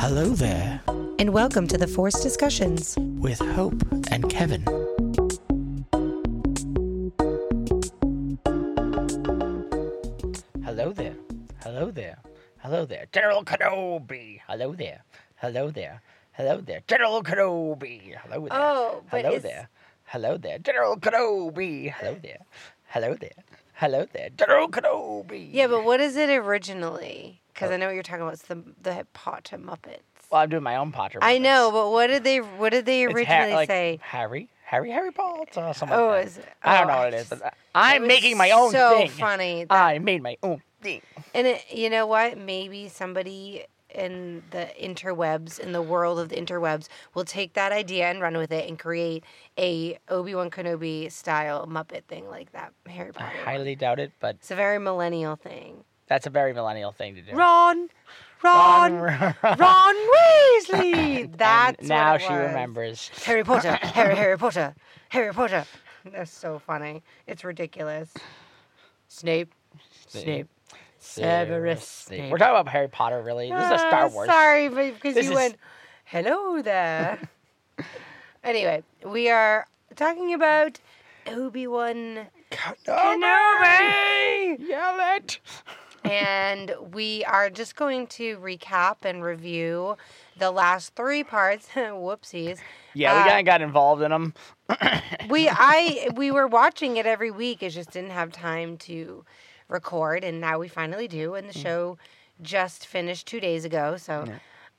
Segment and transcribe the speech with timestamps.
[0.00, 0.80] Hello there,
[1.18, 2.96] and welcome to the Force Discussions.
[2.98, 4.64] with Hope and Kevin.
[10.64, 11.14] Hello there.
[11.62, 12.18] Hello there.
[12.58, 13.06] Hello there.
[13.12, 14.40] General Kenobi.
[14.48, 15.04] Hello there.
[15.36, 16.00] Hello there.
[16.32, 16.80] Hello there.
[16.86, 18.16] General Kenobi.
[18.22, 18.58] Hello there.
[18.58, 19.68] Oh, but Hello it's- there.
[20.04, 20.58] Hello there.
[20.58, 21.92] General Kenobi.
[21.92, 22.38] Hello there.
[22.88, 23.40] Hello there.
[23.74, 24.30] Hello there.
[24.30, 25.50] General Kenobi.
[25.52, 27.39] Yeah, but what is it originally?
[27.54, 28.34] Because I know what you're talking about.
[28.34, 30.00] It's the the Potter Muppets.
[30.30, 31.18] Well, I'm doing my own Potter.
[31.22, 33.98] I know, but what did they what did they It's Ha- originally like say?
[34.02, 36.46] Harry, Harry, Harry Potter, or something Oh, like is it?
[36.62, 39.10] I don't Oh, know what it is, but I'm making my own so thing.
[39.10, 39.64] funny.
[39.64, 41.02] That- I made my own thing.
[41.34, 42.38] And it, you know what?
[42.38, 48.08] Maybe somebody in the interwebs, in the world of the interwebs, will take that idea
[48.08, 49.24] and run with it and create
[49.58, 53.32] a Obi Wan Kenobi style Muppet thing like that Harry Potter.
[53.36, 55.82] i highly doubt it, but It's a very millennial thing.
[56.10, 57.32] That's a very millennial thing to do.
[57.32, 57.88] Ron,
[58.42, 61.24] Ron, Ron- Ron Weasley.
[61.24, 62.40] And That's now what it she was.
[62.48, 63.08] remembers.
[63.24, 64.74] Harry Potter, Harry, Harry Potter,
[65.10, 65.64] Harry Potter.
[66.04, 67.02] That's so funny.
[67.26, 68.12] It's ridiculous.
[69.08, 69.52] Snape,
[70.08, 70.48] Snape,
[70.98, 72.30] Severus Snape.
[72.32, 73.48] We're talking about Harry Potter, really.
[73.50, 74.28] This is a Star Ah, Wars.
[74.28, 75.56] Sorry, but because This you is- went,
[76.06, 77.18] hello there.
[78.44, 80.80] anyway, we are talking about
[81.28, 84.58] Obi Wan Kenobi.
[84.68, 85.38] Yell it!
[86.04, 89.96] And we are just going to recap and review
[90.38, 91.68] the last three parts.
[91.74, 92.58] Whoopsies.
[92.94, 94.34] Yeah, we Uh, kind of got involved in them.
[95.28, 97.62] we I we were watching it every week.
[97.62, 99.24] It just didn't have time to
[99.68, 101.34] record, and now we finally do.
[101.34, 101.62] And the Mm.
[101.62, 101.98] show
[102.42, 104.26] just finished two days ago, so.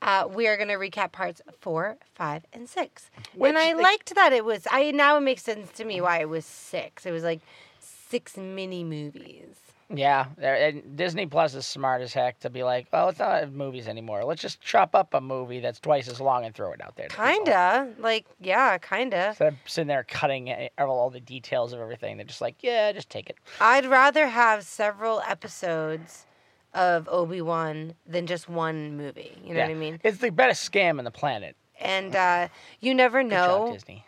[0.04, 3.08] Uh, we are going to recap parts four, five, and six.
[3.36, 4.66] Which and I liked that it was.
[4.68, 7.06] I now it makes sense to me why it was six.
[7.06, 7.38] It was like
[7.78, 9.54] six mini movies.
[9.94, 13.88] Yeah, and Disney Plus is smart as heck to be like, well, it's not movies
[13.88, 14.24] anymore.
[14.24, 17.08] Let's just chop up a movie that's twice as long and throw it out there.
[17.08, 19.28] Kinda like yeah, kinda.
[19.28, 22.92] Instead of sitting there cutting eh, all the details of everything, they're just like, yeah,
[22.92, 23.36] just take it.
[23.60, 26.26] I'd rather have several episodes
[26.74, 29.36] of Obi Wan than just one movie.
[29.44, 29.66] You know yeah.
[29.66, 30.00] what I mean?
[30.02, 31.56] It's the best scam on the planet.
[31.80, 32.48] And uh,
[32.80, 33.72] you never Good job, know.
[33.72, 34.06] Disney.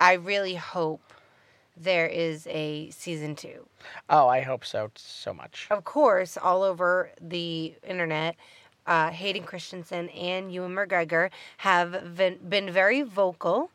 [0.00, 1.12] I really hope
[1.76, 3.66] there is a season two.
[4.08, 5.66] Oh, I hope so so much.
[5.70, 8.36] Of course, all over the internet,
[8.86, 13.70] uh, Hayden Christensen and Ewan McGregor have been, been very vocal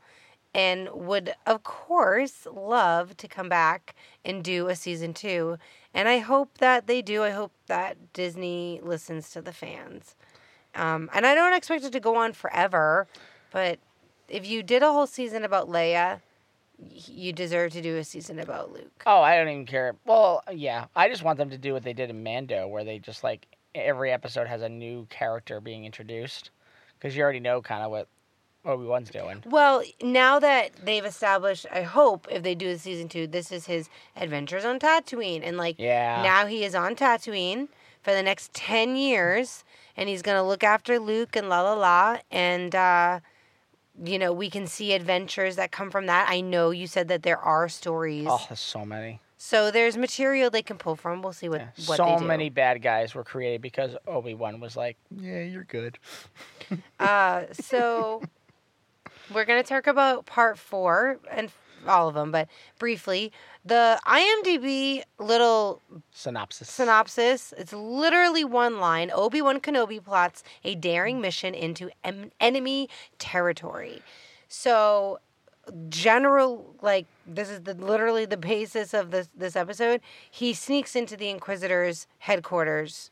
[0.53, 3.95] and would, of course, love to come back
[4.25, 5.57] and do a season two.
[5.93, 7.23] And I hope that they do.
[7.23, 10.15] I hope that Disney listens to the fans.
[10.75, 13.07] Um, and I don't expect it to go on forever,
[13.51, 13.79] but
[14.29, 16.21] if you did a whole season about Leia,
[16.89, 19.03] you deserve to do a season about Luke.
[19.05, 19.95] Oh, I don't even care.
[20.05, 22.99] Well, yeah, I just want them to do what they did in Mando, where they
[22.99, 26.49] just like every episode has a new character being introduced,
[26.99, 28.07] because you already know kind of what
[28.65, 29.43] Obi Wan's doing.
[29.45, 33.65] Well, now that they've established, I hope if they do a season two, this is
[33.65, 36.21] his adventures on Tatooine, and like Yeah.
[36.21, 37.67] now he is on Tatooine
[38.01, 39.63] for the next ten years,
[39.95, 43.19] and he's gonna look after Luke and la la la, and uh,
[44.03, 46.27] you know we can see adventures that come from that.
[46.29, 49.19] I know you said that there are stories, Oh, there's so many.
[49.37, 51.21] so there's material they can pull from.
[51.21, 51.67] We'll see what Yeah.
[51.87, 52.25] what so they do.
[52.25, 55.97] many bad guys were created because Obi Wan was like, "Yeah, you're good."
[56.99, 58.21] Uh, so
[59.33, 61.51] we're gonna talk about part four and
[61.87, 62.47] all of them, but
[62.79, 63.31] briefly,
[63.63, 65.81] the IMDb little
[66.11, 66.69] Synopsis.
[66.69, 67.53] synopsis.
[67.57, 69.11] It's literally one line.
[69.13, 74.01] Obi Wan Kenobi plots a daring mission into em- enemy territory.
[74.47, 75.19] So,
[75.89, 80.01] general like this is the literally the basis of this this episode.
[80.29, 83.11] He sneaks into the Inquisitor's headquarters.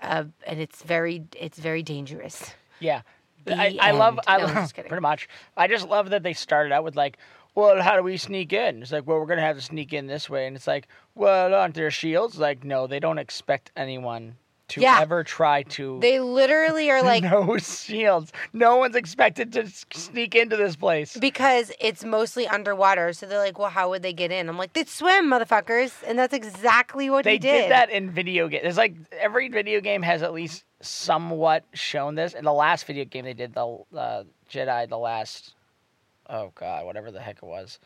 [0.00, 2.52] Uh, and it's very it's very dangerous.
[2.80, 3.02] Yeah.
[3.46, 4.20] I, I um, love.
[4.26, 5.28] I No, love, pretty much.
[5.56, 7.18] I just love that they started out with like,
[7.54, 8.82] well, how do we sneak in?
[8.82, 11.54] It's like, well, we're gonna have to sneak in this way, and it's like, well,
[11.54, 12.38] aren't there shields?
[12.38, 14.36] Like, no, they don't expect anyone
[14.68, 15.00] to Yeah.
[15.00, 15.98] ever try to.
[16.00, 18.32] They literally are like no shields.
[18.54, 21.14] No one's expected to sneak into this place.
[21.16, 23.12] because it's mostly underwater.
[23.12, 24.48] So they're like, well, how would they get in?
[24.48, 27.62] I'm like, they'd swim, motherfuckers, and that's exactly what They he did.
[27.62, 28.62] did that in video games.
[28.64, 32.34] It's like every video game has at least somewhat shown this.
[32.34, 35.54] In the last video game they did, the uh, Jedi, the last,
[36.28, 37.78] oh god, whatever the heck it was,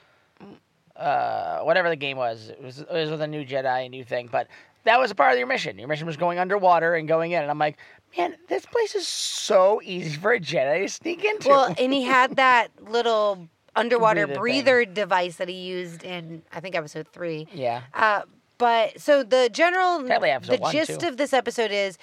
[0.96, 4.04] uh, whatever the game was, it was it was with a new Jedi, a new
[4.04, 4.28] thing.
[4.30, 4.48] But
[4.84, 5.78] that was a part of your mission.
[5.78, 7.42] Your mission was going underwater and going in.
[7.42, 7.76] And I'm like,
[8.16, 11.48] man, this place is so easy for a Jedi to sneak into.
[11.48, 16.60] Well, and he had that little underwater Breather breather device that he used in I
[16.60, 17.46] think episode three.
[17.52, 18.22] yeah, Uh,
[18.58, 21.08] but so the general, the one, gist too.
[21.08, 21.98] of this episode is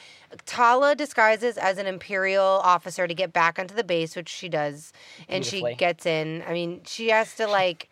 [0.45, 4.93] Tala disguises as an imperial officer to get back onto the base, which she does,
[5.27, 6.43] and she gets in.
[6.47, 7.89] I mean, she has to like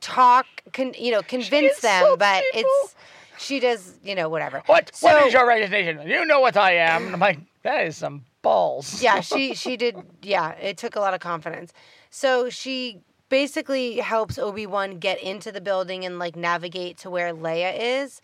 [0.00, 2.94] talk, con, you know, convince them, but it's
[3.38, 4.62] she does, you know, whatever.
[4.66, 4.94] What?
[4.94, 6.06] So, what is your resignation?
[6.06, 7.06] You know what I am.
[7.06, 9.02] And I'm like, that is some balls.
[9.02, 9.96] yeah, she she did.
[10.22, 11.72] Yeah, it took a lot of confidence.
[12.10, 13.00] So she
[13.30, 18.20] basically helps Obi Wan get into the building and like navigate to where Leia is,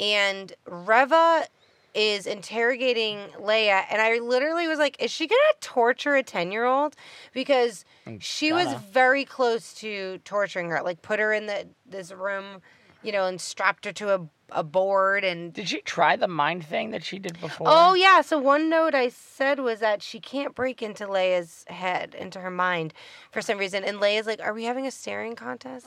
[0.00, 1.46] and Reva
[1.94, 6.64] is interrogating Leia, and I literally was like, "Is she gonna torture a ten year
[6.64, 6.96] old?"
[7.32, 7.84] Because
[8.18, 10.82] she was very close to torturing her.
[10.82, 12.60] Like, put her in the this room,
[13.02, 16.64] you know, and strapped her to a a board and Did she try the mind
[16.64, 17.66] thing that she did before?
[17.70, 22.14] Oh yeah, so one note I said was that she can't break into Leia's head,
[22.14, 22.94] into her mind,
[23.32, 23.84] for some reason.
[23.84, 25.86] And Leia's like, "Are we having a staring contest?"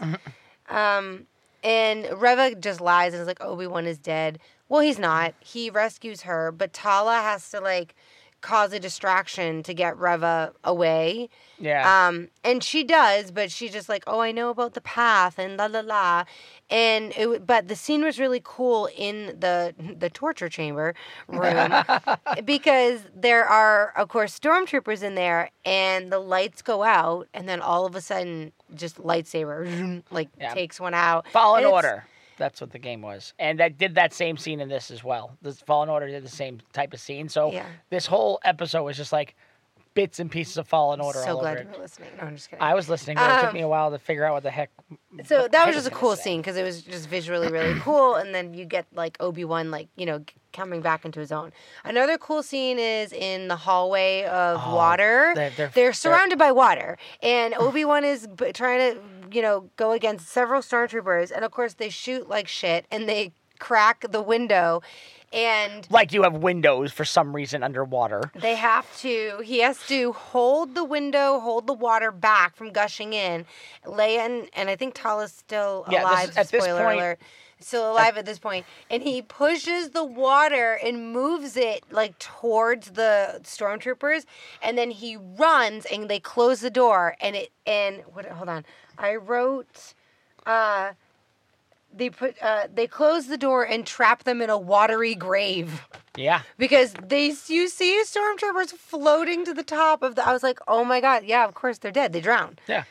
[0.70, 1.28] um,
[1.64, 5.34] and Reva just lies and is like, "Obi Wan is dead." Well, he's not.
[5.40, 7.96] He rescues her, but Tala has to like
[8.42, 11.30] cause a distraction to get Reva away.
[11.60, 12.08] Yeah.
[12.08, 15.58] Um, and she does, but she's just like, oh, I know about the path and
[15.58, 16.24] la la la.
[16.70, 20.94] And it, but the scene was really cool in the the torture chamber
[21.28, 21.74] room
[22.46, 27.60] because there are, of course, stormtroopers in there, and the lights go out, and then
[27.60, 30.54] all of a sudden, just lightsaber like Yeah.
[30.54, 31.26] takes one out.
[31.34, 32.06] And it's- Order.
[32.40, 35.38] That's what the game was, and that did that same scene in this as well.
[35.44, 37.30] This Fallen Order did the same type of scene.
[37.30, 37.66] So Yeah.
[37.92, 39.36] this whole episode was just like
[39.96, 42.10] bits and pieces of Fallen Order So all glad you were listening.
[42.22, 42.62] No, I'm just kidding.
[42.64, 44.52] I was listening, but it took Um, me a while to figure out what the
[44.52, 44.70] heck.
[45.26, 46.22] So that was just a cool say.
[46.24, 49.70] scene because it was just visually really cool, and then you get like Obi Wan
[49.72, 51.52] like you know coming back into his own.
[51.84, 55.34] Another cool scene is in the hallway of Oh, water.
[55.36, 59.70] they're- They're, they're- surrounded by water, and Obi Wan is b- trying to you know
[59.78, 64.22] go against several stormtroopers, and of course they shoot like shit, and they crack the
[64.22, 64.82] window,
[65.34, 68.32] and Like you have windows for some reason underwater.
[68.36, 69.42] they have to.
[69.44, 73.46] He has to hold the window, hold the water back from gushing in.
[73.86, 76.30] Leia and, and I think Tala's still Yeah, this alive.
[76.30, 77.20] is- at this spoiler point- alert.
[77.62, 82.92] Still alive at this point, and he pushes the water and moves it like towards
[82.92, 84.24] the stormtroopers,
[84.62, 88.26] and then he runs and they close the door, and it and what?
[88.28, 88.66] Hold on,
[89.00, 89.94] I wrote.
[90.46, 90.92] Uh,
[91.92, 96.42] they put uh, they close the door and trap them in a watery grave Yeah.
[96.58, 100.84] because they you see stormtroopers floating to the top of the I was like, "Oh
[100.84, 102.14] my god, yeah, of course they're dead.
[102.14, 102.84] They drown." Yeah.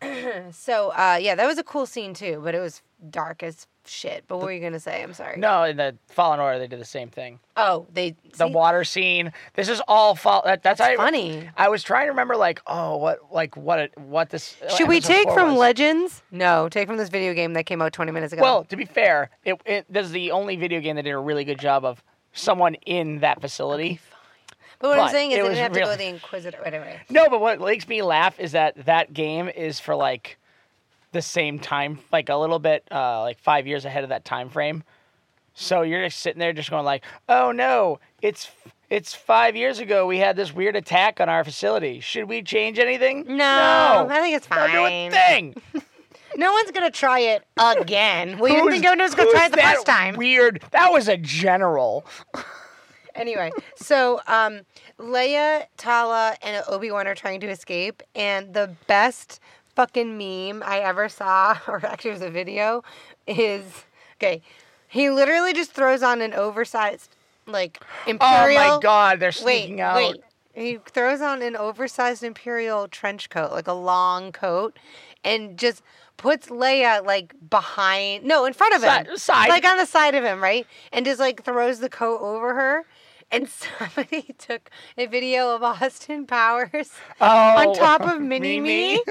[0.52, 4.24] So, uh yeah, that was a cool scene too, but it was dark as shit.
[4.26, 5.02] But what were you to say?
[5.02, 5.38] I'm sorry.
[5.38, 7.38] No, in the Fallen Order they did the same thing.
[7.56, 9.32] Oh, they The see, water scene.
[9.54, 10.42] This is all fall.
[10.44, 11.48] That, that's That's I, funny.
[11.56, 14.56] I was trying to remember like oh what like what it, what this.
[14.76, 15.58] Should we take from was.
[15.58, 16.22] Legends?
[16.30, 18.42] No, take from this video game that came out 20 minutes ago.
[18.42, 21.18] Well, to be fair, it, it this is the only video game that did a
[21.18, 24.00] really good job of someone in that facility.
[24.78, 26.58] but what I'm saying is it they didn't have to go the Inquisitor.
[26.62, 27.00] Whatever.
[27.08, 30.38] No, but what makes me laugh is that that game is for like
[31.12, 34.48] the same time, like a little bit, uh, like five years ahead of that time
[34.48, 34.82] frame.
[35.54, 38.50] So you're just sitting there, just going like, "Oh no, it's
[38.90, 40.06] it's five years ago.
[40.06, 42.00] We had this weird attack on our facility.
[42.00, 43.24] Should we change anything?
[43.26, 45.10] No, I think it's Don't do a fine.
[45.10, 45.54] thing.
[46.38, 48.38] No one's gonna try it again.
[48.38, 50.16] We didn't think no one was gonna try it the that first time.
[50.16, 50.62] Weird.
[50.72, 52.04] That was a general.
[53.14, 54.60] Anyway, so um,
[54.98, 59.40] Leia, Tala, and Obi Wan are trying to escape, and the best
[59.76, 62.82] fucking meme I ever saw, or actually it was a video,
[63.26, 63.62] is
[64.20, 64.42] okay.
[64.88, 67.14] He literally just throws on an oversized,
[67.46, 68.62] like imperial.
[68.72, 69.96] Oh my god, they're Wait, sneaking out.
[69.96, 70.16] wait.
[70.54, 74.78] He throws on an oversized imperial trench coat, like a long coat,
[75.22, 75.82] and just
[76.16, 79.48] puts Leia like behind, no, in front of him, Side- side.
[79.50, 80.66] like on the side of him, right?
[80.92, 82.84] And just like throws the coat over her.
[83.30, 86.90] And somebody took a video of Austin Powers
[87.20, 89.02] Oh, on top of Mini Me.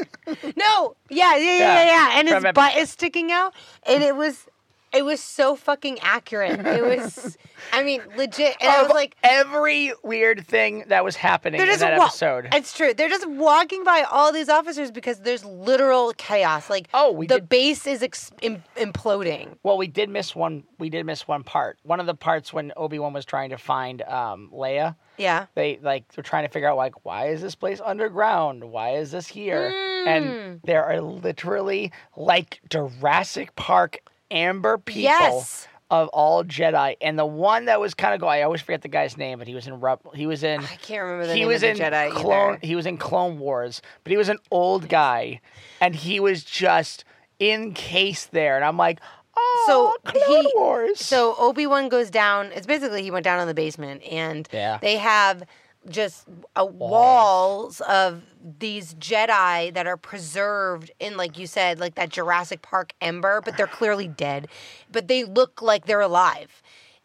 [0.56, 2.20] no, yeah, yeah, yeah, yeah, Yeah.
[2.20, 3.54] And his butt is sticking out,
[3.86, 4.48] and it was,
[4.96, 6.60] it was so fucking accurate.
[6.66, 7.38] It was,
[7.74, 8.56] I mean, legit.
[8.62, 12.48] And I was like, every weird thing that was happening in that wa- episode.
[12.54, 12.94] It's true.
[12.94, 16.70] They're just walking by all these officers because there's literal chaos.
[16.70, 19.58] Like, Oh, we the did- base is ex- im- imploding.
[19.64, 20.64] Well, we did miss one.
[20.80, 21.78] We did miss one part.
[21.84, 24.96] One of the parts when Obi Wan was trying to find um, Leia.
[25.18, 25.46] Yeah.
[25.56, 28.66] They like they're trying to figure out like why is this place underground?
[28.66, 29.72] Why is this here?
[29.72, 30.08] Mm.
[30.08, 34.00] And there are literally like Jurassic Park
[34.32, 35.68] amber people Yes.
[35.92, 36.96] of all Jedi.
[37.02, 38.28] And the one that was kind of go.
[38.28, 40.02] I always forget the guy's name, but he was in Rep.
[40.16, 40.60] He was in.
[40.62, 42.54] I can't remember the he name was of in the Jedi Clone.
[42.56, 42.60] either.
[42.68, 45.42] He was in Clone Wars, but he was an old guy,
[45.80, 47.06] and he was just
[47.40, 48.56] encased there.
[48.56, 49.00] And I'm like,
[49.38, 51.00] Oh, so Clone he- Wars.
[51.02, 52.48] So Obi Wan goes down.
[52.54, 54.78] It's basically he went down in the basement, and Yeah.
[54.82, 55.44] they have
[55.90, 56.26] just
[56.56, 58.24] uh, walls of
[58.60, 63.58] these Jedi that are preserved in, like you said, like that Jurassic Park ember, but
[63.58, 64.48] they're clearly dead,
[64.92, 66.62] but they look like they're alive.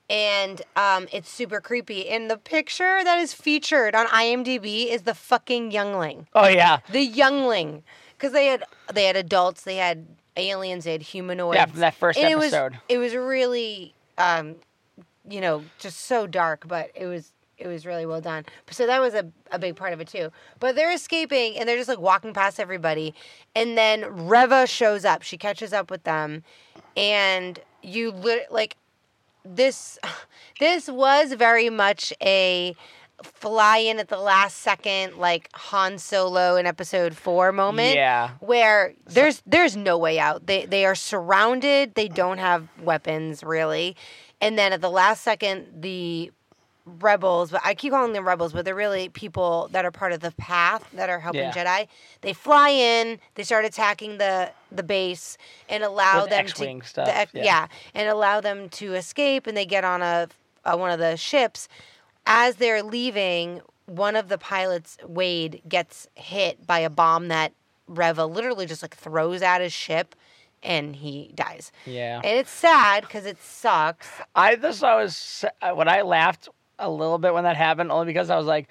[0.08, 2.08] And um, it's super creepy.
[2.08, 7.02] And the picture that is featured on IMDb is the fucking youngling oh yeah, the
[7.04, 7.82] youngling
[8.16, 10.06] because they had they had adults they had
[10.36, 12.72] aliens they had humanoids Yeah, from that first and episode.
[12.72, 14.56] it was it was really um
[15.28, 18.44] you know just so dark but it was it was really well done.
[18.70, 20.30] So that was a, a big part of it too.
[20.58, 23.14] But they're escaping and they're just like walking past everybody.
[23.54, 25.22] And then reva shows up.
[25.22, 26.42] She catches up with them.
[26.96, 28.76] And you lit like
[29.44, 29.98] this
[30.60, 32.74] this was very much a
[33.22, 38.30] fly in at the last second like Han Solo in episode 4 moment Yeah.
[38.40, 40.46] where there's there's no way out.
[40.46, 41.94] They they are surrounded.
[41.94, 43.94] They don't have weapons really.
[44.40, 46.32] And then at the last second the
[46.98, 50.20] rebels but I keep calling them rebels but they're really people that are part of
[50.20, 51.52] the path that are helping Yeah.
[51.52, 51.88] Jedi
[52.20, 55.36] they fly in they start attacking the the base
[55.68, 57.44] and allow With them X-wing to stuff, the yeah.
[57.44, 60.28] yeah and allow them to escape and they get on a,
[60.64, 61.68] a one of the ships
[62.26, 67.52] as they're leaving one of the pilots wade gets hit by a bomb that
[67.88, 70.14] reva literally just like throws at his ship
[70.62, 72.16] and he dies yeah.
[72.22, 76.48] and it's sad because it sucks I just I was uh, when I laughed
[76.80, 78.68] a little bit when that happened, only because I was like,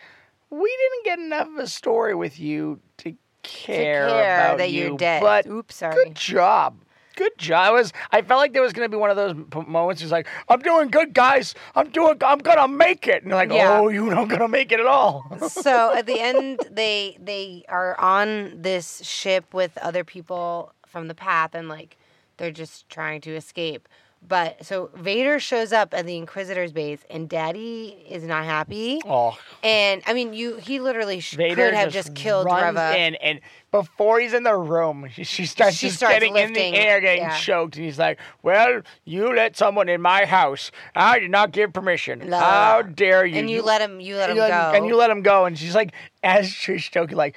[0.49, 3.13] we didn't get enough of a story with you to
[3.43, 4.87] care, to care about that you.
[4.89, 6.77] you're dead But oops sorry good job.
[7.15, 7.67] Good job.
[7.67, 7.91] I was.
[8.11, 10.01] I felt like there was gonna be one of those p- moments.
[10.01, 11.53] It's like, I'm doing good, guys.
[11.75, 12.15] I'm doing.
[12.21, 13.23] I'm gonna make it.
[13.23, 13.77] And like, Yeah.
[13.77, 15.25] oh, you're not gonna make it at all.
[15.49, 21.15] so at the end they they are on this ship with other people from the
[21.15, 21.97] path and like
[22.37, 23.89] they're just trying to escape
[24.27, 29.37] but so vader shows up at the inquisitor's base and daddy is not happy oh,
[29.63, 33.15] and i mean you he literally sh- Vader could have just, killed runs reva in,
[33.15, 33.39] and
[33.71, 36.79] before he's in the room, she, she starts She just starts getting in lifting, the
[36.79, 37.37] air, getting yeah.
[37.37, 40.71] choked, and he's like, "Well, you let someone in my house.
[40.95, 42.31] I did not give permission.
[42.31, 45.21] How dare you?" and you, let him you let him go and you let him
[45.21, 47.35] go, and she's like, as she's choking, like,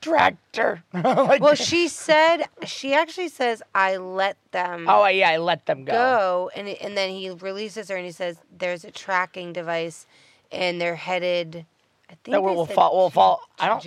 [0.00, 0.82] tractor.
[0.92, 5.84] like, well she said she actually says i let them oh yeah, I let them
[5.84, 5.92] go.
[5.92, 10.06] go and and then he releases her and he says there's a tracking device
[10.52, 11.66] and they're headed
[12.10, 12.96] I think That will- they will fall.
[12.96, 13.86] Will fall- I don't-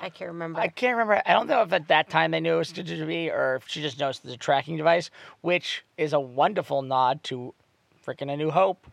[0.00, 0.58] I can't remember.
[0.58, 1.20] I can't remember.
[1.26, 3.68] I don't know if at that time they knew it was to be, or if
[3.68, 5.10] she just knows it's a tracking device,
[5.42, 7.52] which is a wonderful nod to
[8.06, 8.86] freaking A New Hope.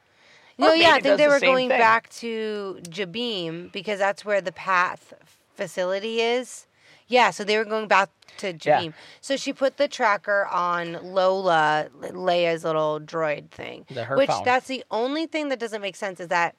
[0.58, 1.80] no, Or yeah, I think they the were going thing.
[1.80, 5.14] back to Jabiim because that's where the path
[5.56, 6.68] facility is.
[7.08, 8.90] Yeah, so they were going back to Yeah.
[9.22, 13.86] So she put the tracker on Lola, Leia's little droid thing.
[13.90, 14.44] The- which phone.
[14.44, 16.56] that's the only thing that doesn't make sense is that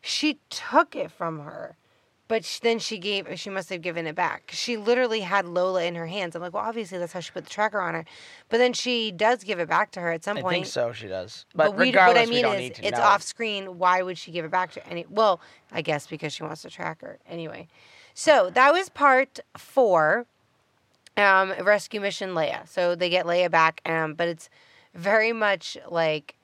[0.00, 1.76] she took it from her.
[2.28, 4.50] But sh- then she gave, she must have given it back.
[4.52, 6.36] She literally had Lola in her hands.
[6.36, 8.04] I'm like, well, obviously that's how she put the tracker on her.
[8.50, 10.52] But then she does give it back to her at some I point.
[10.52, 10.92] think so.
[10.92, 11.46] She does.
[11.54, 13.02] But, But, we, what I mean is, it's know.
[13.02, 13.78] off screen.
[13.78, 15.06] Why would she give it back to any?
[15.08, 15.40] Well,
[15.72, 17.18] I guess because she wants to track her.
[17.26, 17.66] Anyway,
[18.20, 20.26] so that was part four.
[21.16, 22.66] Um, rescue mission Leia.
[22.68, 23.80] So they get Leia back.
[23.86, 24.50] Um, but it's
[24.94, 26.34] very much like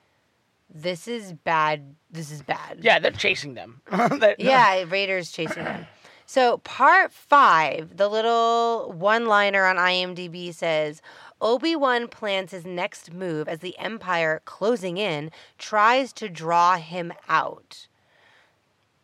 [0.73, 1.95] this is bad.
[2.11, 2.79] This is bad.
[2.81, 3.81] Yeah, they're chasing them.
[3.91, 5.85] That- Yeah, Raiders chasing them.
[6.27, 11.01] So, part five, the little one liner on IMDb says
[11.39, 15.29] Obi Wan plans his next move as the Empire, closing in,
[15.59, 17.87] tries to draw him out.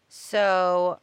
[0.10, 1.00] So,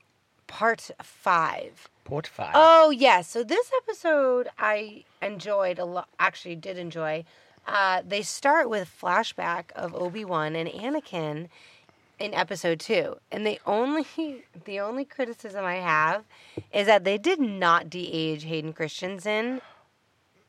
[0.48, 1.88] part five.
[2.04, 2.50] Part five.
[2.54, 3.28] Oh, yes.
[3.30, 7.24] So, this episode I enjoyed a lot, actually, did enjoy.
[7.66, 11.48] Uh, they start with flashback of Obi Wan and Anakin
[12.18, 14.04] in episode two, and the only
[14.64, 16.24] the only criticism I have
[16.72, 19.60] is that they did not de-age Hayden Christensen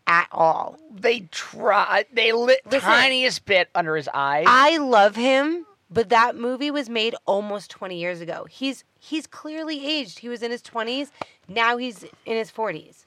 [0.07, 0.79] at all.
[0.91, 2.05] they try.
[2.11, 2.79] They lit Listen.
[2.89, 4.45] tiniest bit under his eyes.
[4.47, 8.45] I love him, but that movie was made almost twenty years ago.
[8.49, 10.19] He's he's clearly aged.
[10.19, 11.11] He was in his twenties.
[11.47, 13.05] Now he's in his forties.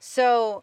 [0.00, 0.62] So,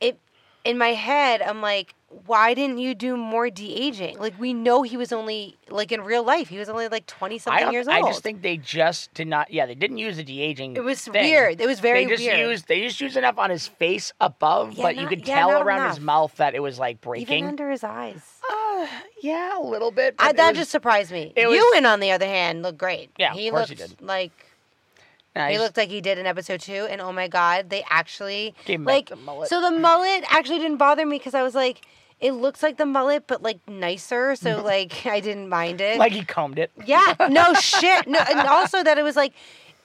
[0.00, 0.18] it
[0.64, 1.94] in my head, I'm like,
[2.26, 4.18] why didn't you do more de aging?
[4.18, 7.38] Like we know he was only like in real life, he was only like twenty
[7.38, 7.96] something years old.
[7.96, 9.50] I just think they just did not.
[9.52, 10.76] Yeah, they didn't use the de aging.
[10.76, 11.60] It was weird.
[11.60, 12.38] It was very they just weird.
[12.38, 15.50] Used, they just used enough on his face above, Yeah, but you could yeah, tell
[15.52, 17.46] not around his mouth that it was like Even breaking.
[17.46, 18.22] under his eyes.
[18.48, 18.54] Uh,
[19.22, 20.14] yeah, a little bit.
[20.18, 21.32] I, that was- just surprised me.
[21.36, 23.10] it was- on the other hand, looked great.
[23.18, 24.06] Yeah, of he course he looked did.
[24.06, 24.32] like
[25.34, 26.86] he looked like he did in episode two.
[26.90, 29.48] And oh my god, they actually Gave him back like the mullet.
[29.48, 31.80] so the mullet actually didn't bother me because I was like,
[32.20, 34.34] it looks like the mullet, but like nicer.
[34.36, 35.98] So like I didn't mind it.
[35.98, 36.70] Like he combed it.
[36.84, 38.06] yeah, no shit.
[38.06, 39.32] No, and also that it was like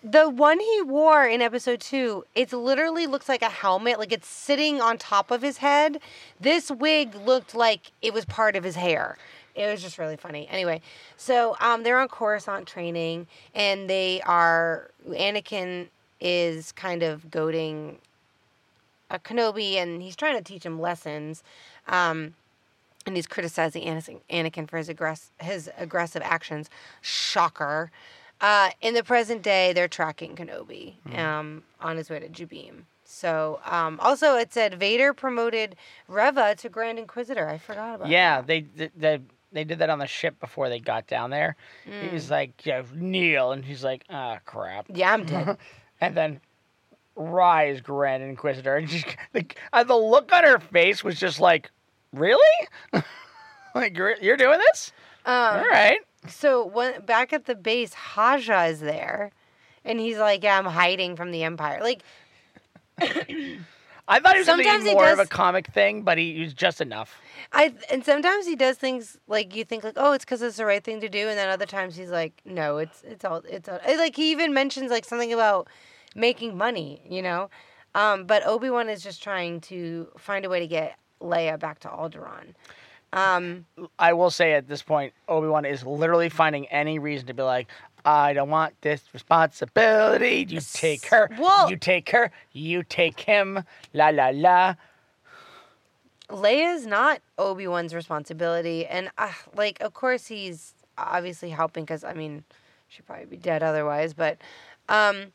[0.05, 2.25] the one he wore in episode two.
[2.35, 3.97] It literally looks like a helmet.
[3.97, 5.99] Like it's sitting on top of his head.
[6.39, 9.17] This wig looked like it was part of his hair.
[9.55, 10.47] It was just really funny.
[10.49, 10.81] Anyway,
[11.17, 15.87] so um, they're on Coruscant training, and they are Anakin
[16.21, 17.97] is kind of goading
[19.09, 21.41] a Kenobi, and he's trying to teach him lessons.
[21.87, 22.35] Um,
[23.07, 23.83] and he's criticizing
[24.29, 26.69] Anakin for his aggress- his aggressive actions.
[27.01, 27.91] Shocker.
[28.45, 32.83] Uh, in the present day, they're tracking Kenobi um, on his way to Jabiim.
[33.03, 35.75] So, um, also it said Vader promoted
[36.07, 37.47] Reva to Grand Inquisitor.
[37.49, 38.47] I forgot about Yeah, that.
[38.47, 39.19] they, they they
[39.51, 41.55] they did that on the ship before they got down there.
[41.87, 42.13] Mm.
[42.13, 44.85] was like, yeah, kneel, and he's like, ah, crap.
[44.93, 45.57] Yeah, I'm dead.
[46.01, 46.39] And then
[47.15, 51.71] Rise Grand Inquisitor, and she, the, uh, the look on her face was just like,
[52.13, 52.67] really?
[53.75, 54.91] like you're, you're doing this?
[55.25, 55.99] Um, All right.
[56.29, 59.31] So when, back at the base, Haja is there,
[59.83, 62.03] and he's like, "Yeah, I'm hiding from the Empire." Like,
[64.07, 66.41] I thought he was Sometimes be he more of a comic thing, but he, he
[66.41, 67.19] was just enough.
[67.51, 70.65] I and sometimes he does things like you think like, "Oh, it's because it's the
[70.65, 73.67] right thing to do," and then other times he's like, "No, it's it's all it's
[73.69, 75.67] all, like." He even mentions like something about
[76.15, 77.49] making money, you know.
[77.93, 81.79] Um, but Obi Wan is just trying to find a way to get Leia back
[81.79, 82.53] to Alderaan.
[83.15, 83.65] Um,
[83.97, 87.43] I will say at this point, Obi Wan is literally finding any reason to be
[87.43, 87.67] like,
[88.03, 90.45] I don't want this responsibility.
[90.47, 91.29] You take her.
[91.39, 92.31] Well- you take her.
[92.51, 93.63] You take him.
[93.93, 94.75] La la la.
[96.29, 102.13] Leia's not Obi Wan's responsibility, and uh, like, of course, he's obviously helping because I
[102.13, 102.43] mean,
[102.87, 104.13] she'd probably be dead otherwise.
[104.13, 104.39] But,
[104.89, 105.27] um,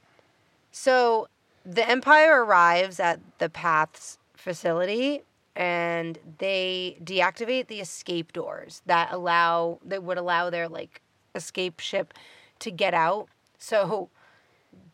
[0.73, 1.29] so
[1.65, 5.23] the Empire arrives at the Paths facility,
[5.57, 11.03] and they deactivate the escape doors that allow that would allow their like
[11.35, 12.15] escape ship
[12.61, 13.29] to get out.
[13.59, 14.11] So.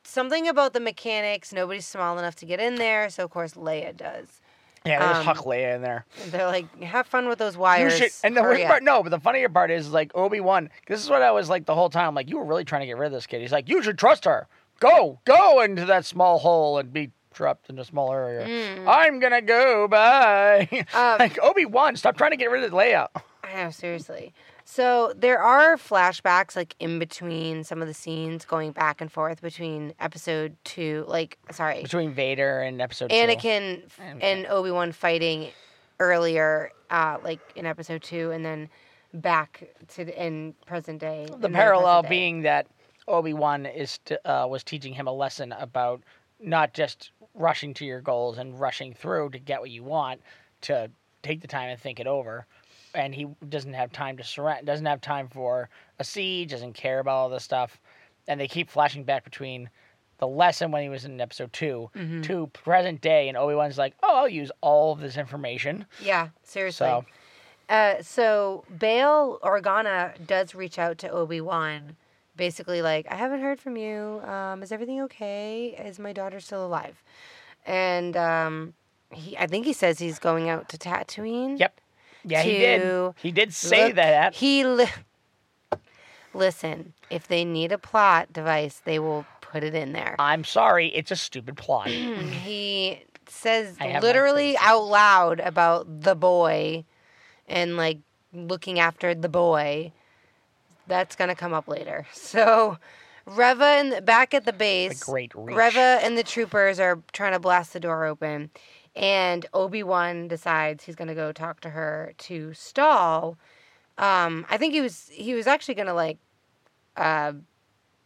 [0.09, 3.95] Something about the mechanics, nobody's small enough to get in there, so of course Leia
[3.97, 4.40] does.
[4.85, 6.07] Yeah, they just Um, huck Leia in there.
[6.29, 7.97] They're like, have fun with those You wires.
[7.99, 10.71] should, and the worst up." part, no, but the funnier part is like Obi Wan.
[10.87, 12.14] This is what I was like the whole time.
[12.14, 13.40] Like you were really trying to get rid of this kid.
[13.40, 14.47] He's like, you should trust her.
[14.79, 18.44] Go, go into that small hole and be trapped in a small area.
[18.88, 19.87] I'm gonna go.
[19.87, 20.68] Bye.
[20.72, 20.94] Mm.
[20.94, 23.07] Um, like Obi Wan, stop trying to get rid of Leia.
[23.44, 24.33] I know, seriously.
[24.64, 29.40] So there are flashbacks like in between some of the scenes going back and forth
[29.40, 33.16] between episode two, like sorry, Between Vader and Episode Two.
[33.16, 35.51] Anakin f- And- and Obi Wan fighting
[36.01, 38.68] earlier, uh, like in episode two, and then
[39.14, 39.62] back
[39.94, 41.29] to the, in present day.
[41.38, 42.09] The parallel day.
[42.09, 42.66] being that
[43.09, 46.03] Obi Wan is t- uh, was teaching him a lesson about
[46.40, 50.20] not just rushing to your goals and rushing through to get what you want,
[50.62, 50.90] to
[51.22, 52.46] take the time and think it over.
[52.94, 54.64] And he doesn't have time to surrender.
[54.64, 55.68] Doesn't have time for
[55.99, 56.51] a siege.
[56.51, 57.79] Doesn't care about all this stuff.
[58.27, 59.68] And they keep flashing back between
[60.18, 62.22] the lesson when he was in episode 2 Mm-hmm.
[62.22, 66.29] to present day, and Obi Wan's like, "Oh, I'll use all of this information." Yeah,
[66.42, 66.87] seriously.
[66.87, 67.05] So
[67.68, 71.96] Uh, so Bail Organa does reach out to Obi Wan,
[72.37, 74.20] basically like, I haven't heard from you.
[74.25, 75.77] Um, is everything okay?
[75.85, 77.03] Is my daughter still alive?
[77.64, 78.75] And um,
[79.11, 81.59] he, I think he says he's going out to Tatooine.
[81.59, 81.81] Yep.
[82.25, 83.14] Yeah, he did.
[83.18, 84.35] He did say Look, that.
[84.35, 84.87] He li-
[86.35, 86.92] listen.
[87.09, 90.16] If they need a plot device, they will put it in there.
[90.18, 91.88] I'm sorry, it's a stupid plot.
[91.88, 96.85] he says I have my literally out loud about the boy
[97.49, 97.99] and like
[98.33, 99.92] looking after the boy.
[100.87, 102.07] That's gonna come up later.
[102.14, 102.79] So,
[103.27, 105.57] Reva and back at the base, great reach.
[105.57, 108.51] Reva and the troopers are trying to blast the door open,
[108.94, 113.37] and Obi Wan decides he's gonna go talk to her to stall.
[113.99, 116.18] Um, I think he was he was actually gonna like
[116.96, 117.33] uh,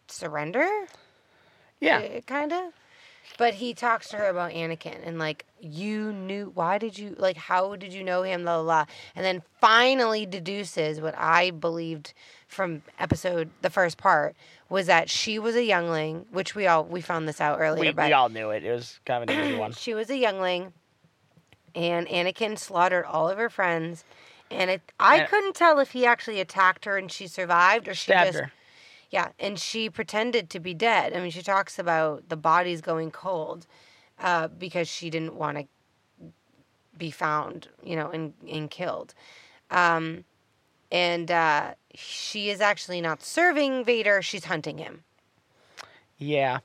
[0.09, 0.67] surrender
[1.81, 2.21] Yeah.
[2.27, 2.73] kind of.
[3.39, 7.37] But he talks to her about Anakin and like you knew why did you like
[7.37, 12.13] how did you know him la la la and then finally deduces what I believed
[12.49, 14.35] from episode the first part
[14.69, 17.93] was that she was a youngling which we all we found this out earlier We,
[17.93, 18.65] but we all knew it.
[18.65, 19.73] It was kind of an easy one.
[19.77, 20.73] she was a youngling
[21.75, 24.05] and Anakin slaughtered all of her friends
[24.51, 27.95] and it I And- couldn't tell if he actually attacked her and she survived or
[27.95, 28.53] she just her.
[29.11, 31.15] Yeah, and she pretended to be dead.
[31.15, 33.67] I mean, she talks about the bodies going cold
[34.19, 35.67] uh, because she didn't want to
[36.97, 39.15] be found, you know, and, and killed.
[39.71, 40.25] Um,
[40.93, 45.05] and uh, she is actually not serving Vader; she's hunting him.
[46.19, 46.61] Yeah.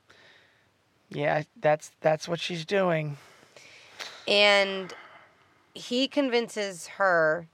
[1.10, 3.18] Yeah, that's that's what she's doing.
[4.28, 4.94] And
[5.74, 7.48] he convinces her,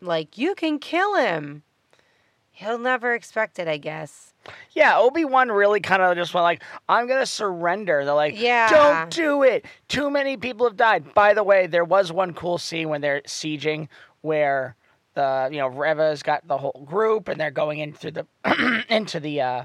[0.00, 1.62] like, you can kill him.
[2.50, 4.32] He'll never expect it, I guess.
[4.72, 8.68] Yeah, Obi Wan really kind of just went like, "I'm gonna surrender." They're like, Yeah.
[8.68, 9.64] don't do it.
[9.88, 13.22] Too many people have died." By the way, there was one cool scene when they're
[13.22, 13.88] sieging
[14.22, 14.76] where
[15.14, 18.26] the you know Reva's got the whole group and they're going into the
[18.88, 19.64] into the uh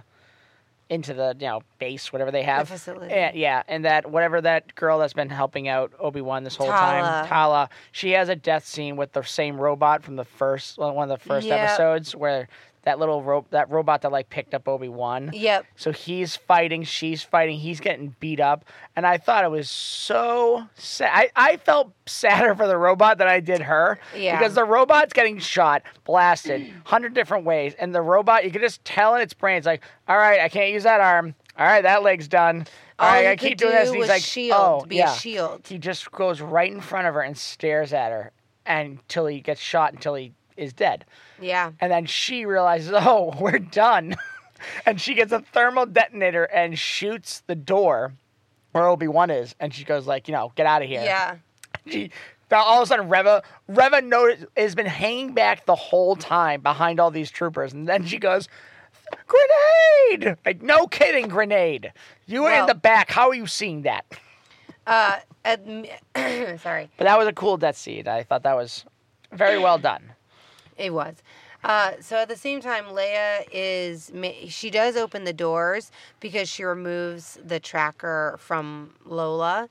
[0.89, 3.13] into the you know base whatever they have facility.
[3.13, 6.79] And, yeah and that whatever that girl that's been helping out obi-wan this whole Tala.
[6.79, 11.09] time tala she has a death scene with the same robot from the first one
[11.09, 11.59] of the first Yep.
[11.61, 12.49] episodes where
[12.83, 15.65] that little rope that robot that like picked up obi-wan Yep.
[15.75, 18.65] so he's fighting, she's fighting, he's getting beat up.
[18.95, 21.11] And I thought it was so sad.
[21.13, 23.99] I, I felt sadder for the robot than I did her.
[24.17, 24.37] Yeah.
[24.37, 27.73] Because the robot's getting shot, blasted, 100 different ways.
[27.79, 30.49] And the robot, you could just tell in its brain, it's like, all right, I
[30.49, 31.35] can't use that arm.
[31.57, 32.65] All right, that leg's done.
[32.97, 33.89] All All right, he I keep doing do this.
[33.89, 35.61] And he's like, shield, oh, be a shield.
[35.67, 38.31] He just goes right in front of her and stares at her
[38.65, 41.05] until he gets shot until he is dead.
[41.41, 41.71] Yeah.
[41.79, 44.15] And then she realizes, oh, we're done.
[44.85, 48.13] and she gets a thermal detonator and shoots the door
[48.71, 49.55] where Obi Wan is.
[49.59, 51.01] And she goes like, you know, get out of here.
[51.01, 51.35] Yeah.
[51.87, 52.11] She,
[52.49, 56.61] now all of a sudden, Reva, Reva notice, has been hanging back the whole time
[56.61, 57.73] behind all these troopers.
[57.73, 58.47] And then she goes,
[59.27, 60.37] grenade!
[60.45, 61.91] Like, no kidding, grenade.
[62.27, 63.09] You were in the back.
[63.09, 64.05] How are you seeing that?
[64.85, 65.91] Uh, admi-
[66.61, 66.89] sorry.
[66.97, 68.07] But that was a cool death scene.
[68.07, 68.85] I thought that was
[69.31, 70.11] very well done.
[70.81, 71.15] It was.
[71.63, 74.11] Uh, so at the same time, Leia is
[74.47, 79.69] she does open the doors because she removes the tracker from Lola,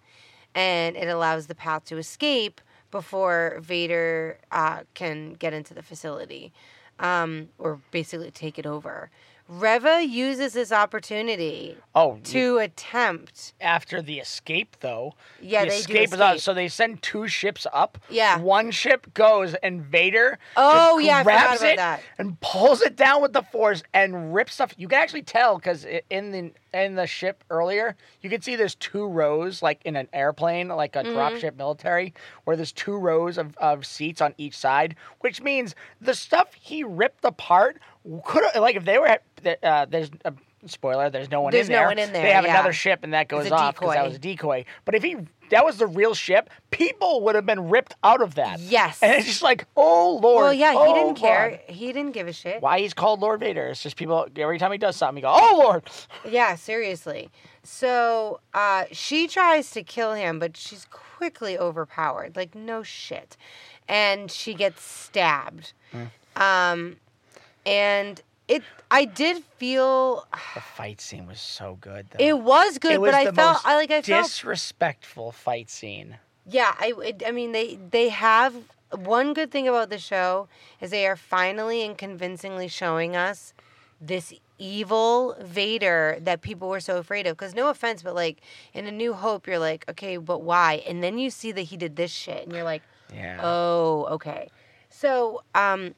[0.54, 2.60] and it allows the path to escape
[2.92, 6.52] before Vader uh, can get into the facility,
[7.00, 9.10] um, or basically take it over.
[9.52, 13.52] Reva uses this opportunity Oh, to attempt.
[13.60, 15.14] after the escape, though.
[15.42, 16.44] Yeah, the they do escape is.
[16.44, 17.98] So they send two ships up.
[18.08, 18.38] Yeah.
[18.38, 22.00] One ship goes, and Vader Oh, yeah, grabs it that.
[22.16, 24.72] and pulls it down with the force and rips stuff.
[24.76, 28.76] You can actually tell because in the in the ship earlier, you can see there's
[28.76, 31.18] two rows, like in an airplane, like a Mm-hmm.
[31.18, 36.14] dropship military, where there's two rows of, of seats on each side, which means the
[36.14, 37.78] stuff he ripped apart
[38.24, 39.22] could like if they were at,
[39.62, 40.32] uh, there's a
[40.66, 41.86] spoiler, there's no one There's in no there.
[41.88, 42.54] one in there, They have yeah.
[42.54, 44.64] another ship and that goes off because that was a decoy.
[44.84, 45.16] But if he
[45.50, 48.60] that was the real ship, people would have been ripped out of that.
[48.60, 49.02] Yes.
[49.02, 50.44] And it's just like, oh Lord.
[50.44, 51.60] Well, yeah, he oh, didn't care.
[51.68, 52.62] He didn't give a shit.
[52.62, 53.68] Why he's called Lord Vader?
[53.68, 55.82] It's just people every time he does something, he go, oh Lord.
[56.28, 57.30] Yeah, seriously.
[57.62, 62.36] So uh, she tries to kill him, but she's quickly overpowered.
[62.36, 63.36] Like, no shit.
[63.88, 65.72] And she gets stabbed.
[65.92, 66.04] Hmm.
[66.36, 66.96] Um,
[67.66, 72.06] and it, I did feel The fight scene was so good.
[72.10, 72.24] Though.
[72.24, 76.18] it was good, It was but I felt I like I felt disrespectful fight scene.
[76.46, 78.54] Yeah, I, it- I mean they they have
[78.92, 80.48] one good thing about the show
[80.80, 83.54] is they are finally and convincingly showing us
[84.00, 87.36] this evil Vader that people were so afraid of.
[87.36, 88.38] Because no offense, but like
[88.74, 90.82] in A New Hope, you're like, okay, but why?
[90.88, 92.82] And then you see that he did this shit, and you're like,
[93.14, 93.40] Yeah.
[93.42, 94.50] oh, okay.
[94.88, 95.94] So um,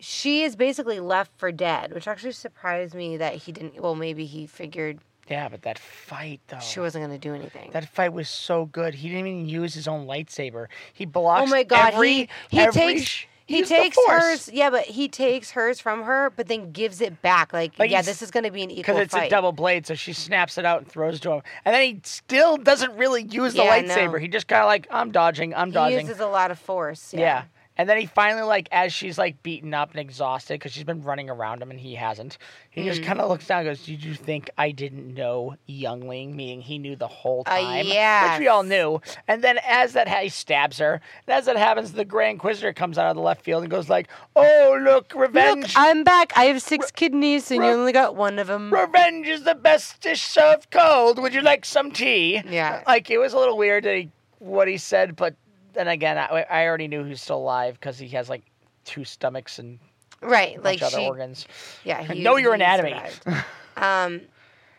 [0.00, 3.80] she is basically left for dead, which actually surprised me that he didn't.
[3.80, 6.58] Well, maybe he figured yeah, but that fight though.
[6.58, 7.70] she wasn't going to do anything.
[7.72, 8.94] That fight was so good.
[8.94, 10.66] He didn't even use his own lightsaber.
[10.92, 11.42] He oh blocks.
[11.48, 14.48] Oh my god, every, he he every takes sh- he takes hers.
[14.52, 17.52] Yeah, but he takes hers from her, but then gives it back.
[17.52, 19.26] Like, Like yeah, this is going to be an equal because it's fight.
[19.26, 19.86] a double blade.
[19.86, 22.96] So she snaps it out and throws it to him, and then he still doesn't
[22.96, 24.20] really use the Yeah, lightsaber.
[24.20, 25.98] He just kind of like, I'm dodging, I'm dodging.
[25.98, 27.12] he uses a lot of force.
[27.12, 27.20] yeah.
[27.20, 27.42] Yeah.
[27.80, 31.02] And then he finally, like, as she's like beaten up and exhausted because she's been
[31.02, 32.36] running around him and he hasn't,
[32.68, 32.84] he Mm.
[32.84, 36.34] just kind of looks down and goes, Did you think I didn't know Youngling?
[36.36, 37.86] Meaning he knew the whole Uh, time.
[37.86, 38.32] yes.
[38.32, 39.00] Which we all knew.
[39.26, 41.00] And then as that, ha- he stabs her.
[41.26, 43.88] And as that happens, the Grand Inquisitor comes out of the left field and goes,
[43.88, 45.62] like, Oh, look, revenge.
[45.62, 46.34] Look, I'm back.
[46.36, 48.70] I have six kidneys, and you only got one of them.
[48.74, 51.18] Revenge is the best dish served cold.
[51.18, 52.42] Would you like some tea?
[52.46, 52.82] Yeah.
[52.86, 55.34] Like it was a little weird that he, what he said, but
[55.74, 58.42] then again, I, I already knew he was still alive because he has like
[58.84, 59.78] two stomachs and
[60.20, 61.06] right, like other she.
[61.06, 61.46] organs.
[61.84, 62.94] Yeah, he, Know your anatomy.
[63.76, 64.22] um,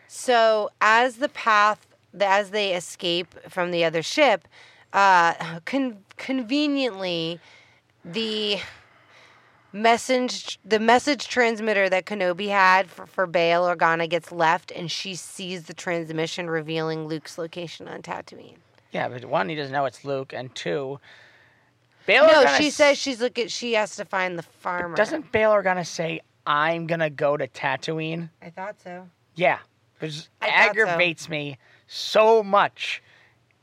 [0.08, 1.86] so as the path,
[2.20, 4.46] as they escape from the other ship,
[4.92, 7.40] uh, con- conveniently,
[8.04, 8.58] the
[9.72, 15.14] message, the message transmitter that Kenobi had for, for Bail Organa gets left, and she
[15.14, 18.56] sees the transmission revealing Luke's location on Tatooine.
[18.92, 21.00] Yeah, but one, he doesn't know it's Luke, and two,
[22.06, 23.48] Bail No, she s- says she's looking.
[23.48, 24.96] She has to find the farmer.
[24.96, 28.28] Doesn't Bail Organa say, "I'm gonna go to Tatooine"?
[28.42, 29.08] I thought so.
[29.34, 29.58] Yeah,
[30.00, 30.68] which I thought so.
[30.82, 33.02] aggravates me so much.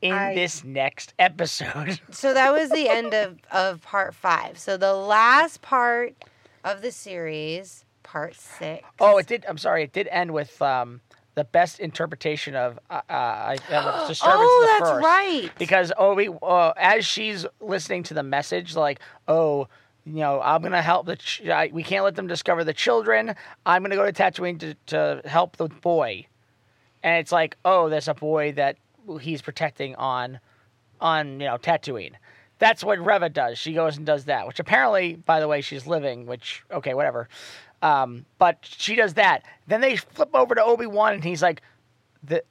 [0.02, 2.00] in I- this next episode.
[2.10, 4.58] So that was the end of, of part five.
[4.58, 6.14] So the last part
[6.64, 8.82] of the series, part six.
[8.98, 9.44] oh, it did.
[9.46, 9.82] I'm sorry.
[9.84, 11.02] It did end with um,
[11.40, 13.54] the best interpretation of uh, uh, uh,
[14.08, 14.40] disturbance.
[14.42, 15.04] Oh, the that's first.
[15.04, 15.50] right.
[15.58, 19.66] because Obi, uh, as she's listening to the message, like, oh,
[20.04, 21.16] you know, I'm gonna help the.
[21.16, 23.34] Ch- I, we can't let them discover the children.
[23.64, 26.26] I'm gonna go to Tatooine to, to help the boy,
[27.02, 28.76] and it's like, oh, there's a boy that
[29.22, 30.40] he's protecting on,
[31.00, 32.12] on you know Tatooine.
[32.58, 33.56] That's what Reva does.
[33.56, 36.26] She goes and does that, which apparently, by the way, she's living.
[36.26, 37.30] Which okay, whatever.
[37.82, 39.44] Um, but she does that.
[39.66, 41.62] Then they flip over to Obi Wan, and he's like,
[42.22, 42.42] the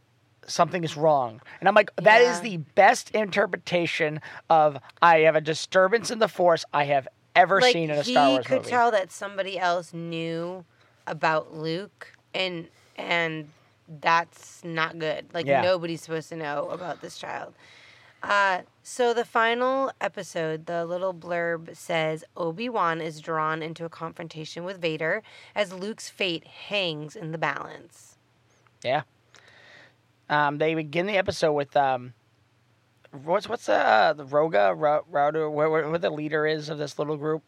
[0.48, 1.40] something is wrong.
[1.60, 2.44] And I'm like, that is Yeah.
[2.50, 7.74] the best interpretation of I have a disturbance in the force I have ever like
[7.74, 10.66] seen in a he Star Wars movie." could tell that somebody else knew
[11.06, 13.50] about Luke, and and
[14.02, 15.28] that's not good.
[15.34, 15.62] Like Yeah.
[15.62, 17.54] nobody's supposed to know about this child.
[18.22, 23.90] Uh, so the final episode, the little blurb says Obi Wan is drawn into a
[23.90, 25.24] confrontation with Vader
[25.56, 28.18] as Luke's fate hangs in the balance.
[28.84, 29.04] Yeah.
[30.30, 32.14] Um, they begin the episode with um,
[33.24, 37.00] what's what's uh, the Roga Ro- Router where, where, where the leader is of this
[37.00, 37.44] little group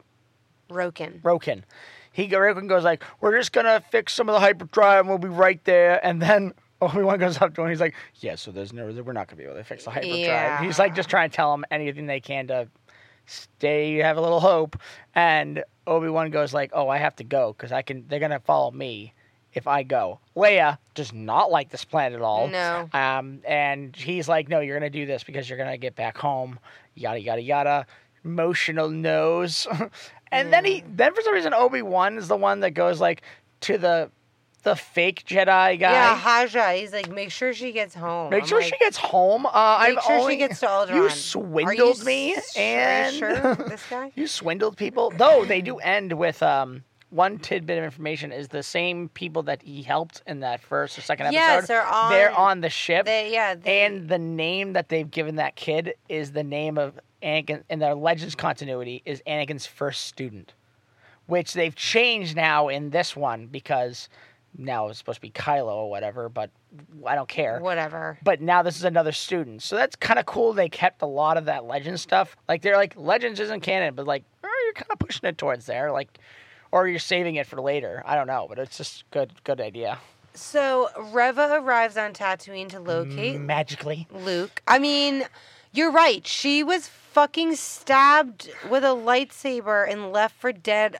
[0.70, 1.22] Roken.
[1.22, 1.64] Roken.
[2.12, 5.28] He Roken goes like, "We're just gonna fix some of the hyperdrive, and we'll be
[5.28, 7.70] right there." And then Obi Wan goes up to him.
[7.70, 10.18] He's like, "Yeah, so there's no, we're not gonna be able to fix the hyperdrive."
[10.20, 10.64] Yeah.
[10.64, 12.68] He's like just trying to tell him anything they can to
[13.26, 14.78] stay, have a little hope.
[15.16, 18.06] And Obi Wan goes like, "Oh, I have to go because I can.
[18.08, 19.14] They're gonna follow me
[19.54, 22.48] if I go." Leia does not like this plan at all.
[22.48, 22.90] No.
[22.94, 26.60] Um, and he's like, "No, you're gonna do this because you're gonna get back home."
[26.96, 27.86] Yada yada yada.
[28.24, 29.68] Emotional nose.
[30.32, 33.24] and then he, then for some reason, Obi Wan is the one that goes like
[33.62, 34.12] to the,
[34.64, 35.78] the fake Jedi guy.
[35.80, 36.72] Yeah, Haja.
[36.74, 38.30] He's like, make sure she gets home.
[38.30, 39.46] Make I'm sure like, she gets home.
[39.46, 39.50] Uh,
[39.88, 40.96] Make I've sure only, she gets to Alderaan.
[40.96, 44.12] You swindled you me, s- and sure this guy?
[44.16, 45.12] you swindled people.
[45.16, 49.62] Though they do end with um one tidbit of information is the same people that
[49.64, 51.40] he helped in that first or second episode.
[51.40, 55.12] Yes, they're on- They're on the ship, They, yeah, they, and the name that they've
[55.12, 57.64] given that kid is the name of Anakin.
[57.70, 60.54] In their Legends continuity, is Anakin's first student,
[61.28, 64.08] which they've changed now in this one because
[64.58, 66.30] now it's supposed to be Kylo or whatever.
[66.30, 66.52] But
[67.06, 68.18] I don't care whatever.
[68.24, 69.62] but now this is another student.
[69.62, 70.54] So that's kind of cool.
[70.54, 72.36] They kept a lot of that legend stuff.
[72.48, 75.66] Like they're like legends isn't canon, but like oh, you're kind of pushing it towards
[75.66, 76.18] there, like,
[76.72, 78.04] or you're saving it for later.
[78.06, 80.00] I don't know, but it's just good, good idea.
[80.34, 84.62] So Reva arrives on Tatooine to locate mm, Magically, Luke.
[84.66, 85.26] I mean,
[85.74, 86.26] you're right.
[86.26, 90.98] She was fucking stabbed with a lightsaber and left for dead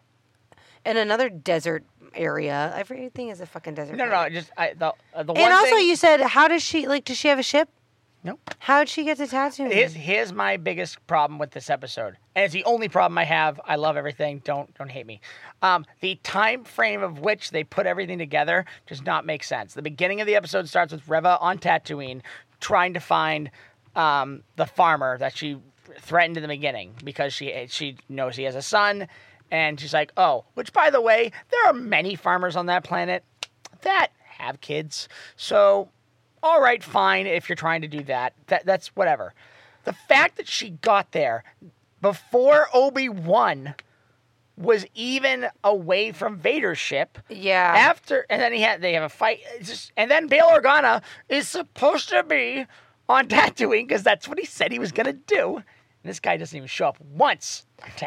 [0.86, 2.74] in another desert area.
[2.76, 3.96] Everything is a fucking desert.
[3.96, 4.20] no, no, no.
[4.22, 4.40] area.
[4.42, 5.88] Just I, the uh, the one And also, thing.
[5.88, 7.06] you said, how does she like?
[7.06, 7.70] Does she have a ship?
[8.24, 8.40] Nope.
[8.60, 9.72] How'd she get to Tatooine?
[9.74, 13.60] Here's, here's my biggest problem with this episode, and it's the only problem I have.
[13.66, 14.42] I love everything.
[14.44, 15.22] Don't don't hate me.
[15.64, 19.74] Um, the time frame of which they put everything together does not make sense.
[19.74, 22.22] The beginning of the episode starts with Reva on Tatooine
[22.60, 23.50] trying to find
[23.96, 25.58] um, the farmer that she
[26.00, 29.08] threatened in the beginning because she she knows he has a son,
[29.52, 33.24] and she's like, oh, which by the way, there are many farmers on that planet
[33.82, 35.90] that have kids, so
[36.44, 38.34] all right, fine, if you're trying to do that.
[38.48, 39.34] That that's whatever.
[39.84, 41.44] The fact that she got there
[42.02, 43.76] before Obi Wan
[44.58, 47.18] was even away from Vader's ship.
[47.30, 47.74] yeah.
[47.76, 51.48] After and then he had they have a fight, just, and then Bail Organa is
[51.48, 52.66] supposed to be
[53.10, 55.64] on Tatooine because that's what he said he was gonna do.
[56.04, 57.66] And this guy doesn't even show up once.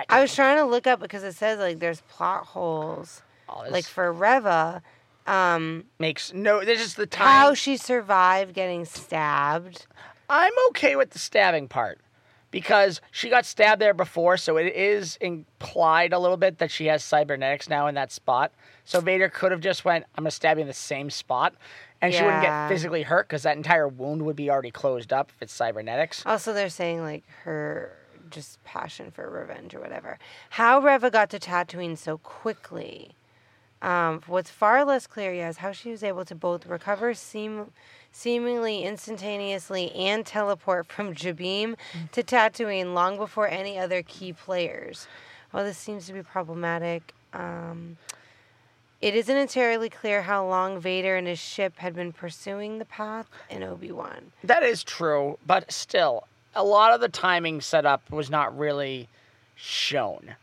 [0.08, 3.84] I was trying to look up because it says like there's plot holes, Oh, like
[3.84, 4.82] for Reva,
[5.26, 6.64] um, makes no.
[6.64, 7.26] This is the time.
[7.26, 9.86] how she survived getting stabbed.
[10.28, 12.00] I'm okay with the stabbing part
[12.50, 16.86] because she got stabbed there before, so it is implied a little bit that she
[16.86, 18.52] has cybernetics now in that spot.
[18.84, 21.54] So Vader could have just went, "I'm gonna stab you in the same spot,"
[22.04, 25.30] and she wouldn't get physically hurt because that entire wound would be already closed up
[25.34, 26.22] if it's cybernetics.
[26.26, 27.96] Also, they're saying like her
[28.30, 30.18] just passion for revenge or whatever.
[30.50, 33.12] How Reva got to Tatooine so quickly.
[33.82, 37.70] Um, what's far less clear yet is how she was able to both recover seem,
[38.12, 41.76] seemingly instantaneously and teleport from Jabiim
[42.12, 45.06] to Tatooine long before any other key players.
[45.50, 47.98] While this seems to be problematic, um,
[49.04, 53.28] it isn't entirely clear how long Vader and his ship had been pursuing the path
[53.50, 54.32] in Obi Wan.
[54.42, 59.10] That is true, but still, a lot of the timing setup was not really
[59.56, 60.34] shown.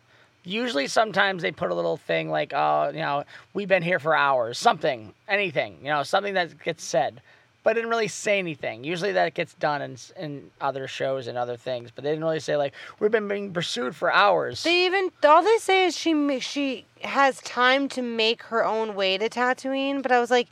[0.44, 3.24] Usually, sometimes they put a little thing like, "Oh, you know,
[3.56, 7.20] we've been here for hours," something, anything, you know, something that gets said.
[7.64, 8.84] But didn't really say anything.
[8.84, 12.40] Usually that gets done in in other shows and other things, but they didn't really
[12.40, 14.64] say like we've been being pursued for hours.
[14.64, 19.18] They even all they say is she she has time to make her own way
[19.18, 20.48] to Tatooine, but I was like,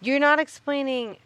[0.00, 1.16] you're not explaining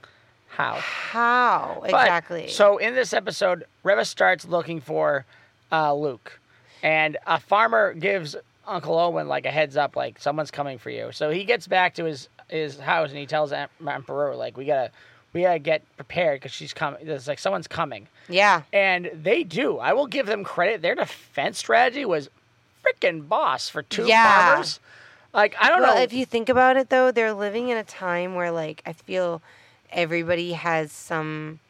[0.48, 0.74] How?
[0.74, 2.48] how But- exactly.
[2.48, 5.24] so in this episode, Reva starts looking for
[5.70, 6.38] uh, Luke,
[6.82, 11.10] and a farmer gives Uncle Owen like a heads up, like someone's coming for you.
[11.12, 14.90] So he gets back to his his house and he tells Emperor like we gotta
[15.32, 17.04] we gotta get prepared because she's coming.
[17.06, 19.78] There's like someone's coming, yeah, and they do.
[19.78, 20.82] I will give them credit.
[20.82, 22.28] Their defense strategy was
[22.84, 24.44] freaking boss for two Yeah.
[24.44, 24.80] farmers.
[25.32, 26.02] Like I don't well, know.
[26.02, 29.40] if you think about it though, they're living in a time where like I feel
[29.90, 31.60] everybody has some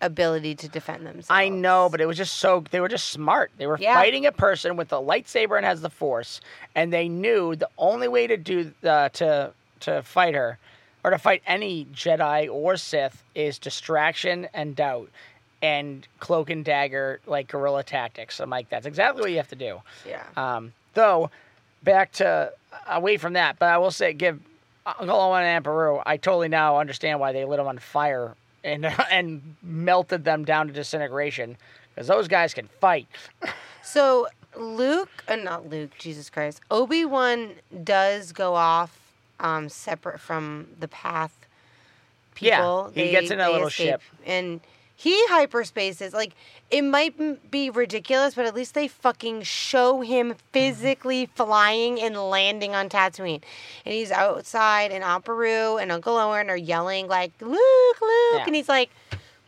[0.00, 1.26] ability to defend themselves.
[1.30, 3.52] I know, but it was just so they were just smart.
[3.56, 3.94] They were Yeah.
[3.94, 6.40] fighting a person with a lightsaber and has the force,
[6.74, 10.58] and they knew the only way to do uh, to to fight her
[11.04, 15.10] or to fight any Jedi or Sith is distraction and doubt
[15.62, 18.40] and cloak and dagger like guerrilla tactics.
[18.40, 19.80] I'm like, that's exactly what you have to do.
[20.06, 20.24] Yeah.
[20.36, 21.30] Um, though,
[21.82, 22.52] back to
[22.88, 24.40] away from that, but I will say, give
[24.84, 28.34] Uncle Owen and Aunt Beru, I totally now understand why they lit them on fire
[28.64, 31.56] and and melted them down to disintegration
[31.94, 33.06] because those guys can fight.
[33.82, 37.52] So Luke, uh, not Luke, Jesus Christ, Obi Wan
[37.84, 38.98] does go off
[39.42, 41.36] um, separate from the path.
[42.40, 44.00] Yeah, People, he gets in a little ship.
[44.24, 44.60] and
[44.96, 46.14] he hyperspaces.
[46.14, 46.32] Like
[46.70, 52.74] it might be ridiculous, but at least they fucking show him physically flying and landing
[52.74, 53.42] on Tatooine,
[53.84, 58.00] and he's outside, and Aunt Beru and Uncle Owen are yelling like Luke, Luke,
[58.34, 58.44] Yeah.
[58.46, 58.88] and he's like,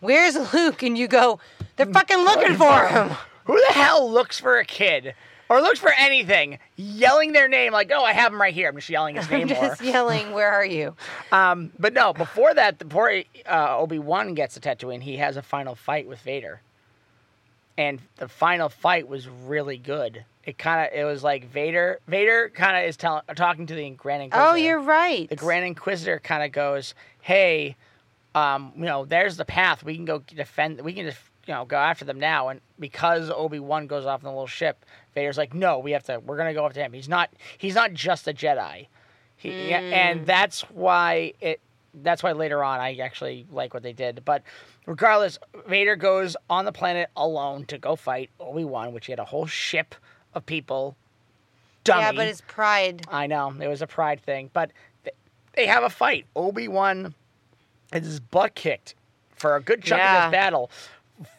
[0.00, 1.40] "Where's Luke?" And you go,
[1.76, 3.11] "They're fucking looking for him."
[3.46, 5.14] Who the hell looks for a kid
[5.48, 8.76] or looks for anything, yelling their name like, "Oh, I have him right here." I'm
[8.76, 9.42] just yelling his name.
[9.42, 9.68] I'm name more.
[9.68, 10.94] just yelling, "Where are you?"
[11.33, 15.42] Um, but no, before that, before uh, Obi Wan gets to Tatooine, he has a
[15.42, 16.61] final fight with Vader,
[17.76, 20.24] and the final fight was really good.
[20.44, 22.00] It kind of it was like Vader.
[22.07, 24.50] Vader kind of is telling, talking to the Grand Inquisitor.
[24.50, 25.28] Oh, you're right.
[25.28, 27.76] the Grand Inquisitor kind of goes, "Hey,
[28.35, 29.83] um, you know, there's the path.
[29.83, 30.80] We can go defend.
[30.83, 34.20] We can just, you know, go after them now." And because Obi Wan goes off
[34.20, 36.20] in the little ship, Vader's like, "No, we have to.
[36.20, 36.92] We're gonna go after him.
[36.92, 37.31] He's not.
[37.59, 38.87] He's not just a Jedi."
[39.37, 39.74] He, hmm.
[39.74, 41.61] and that's why it.
[42.03, 44.24] That's why later on I actually like what they did.
[44.24, 44.42] But
[44.87, 49.20] regardless, Vader goes on the planet alone to go fight Obi Wan, which he had
[49.20, 49.94] a whole ship
[50.35, 50.96] of people.
[51.85, 52.00] Dummy.
[52.00, 53.03] Yeah, but it's pride.
[53.09, 54.72] I know it was a pride thing, but
[55.55, 56.27] they have a fight.
[56.35, 57.14] Obi Wan
[57.92, 58.94] is butt kicked
[59.37, 60.27] for a good chunk of Yeah.
[60.27, 60.70] this battle,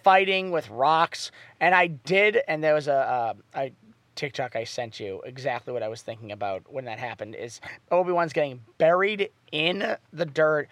[0.03, 1.31] fighting with rocks.
[1.59, 3.71] And I did, and there was a, uh, a
[4.15, 7.35] TikTok I sent you exactly what I was thinking about when that happened.
[7.35, 7.61] Is
[7.91, 10.69] Obi Wan's getting buried in the dirt,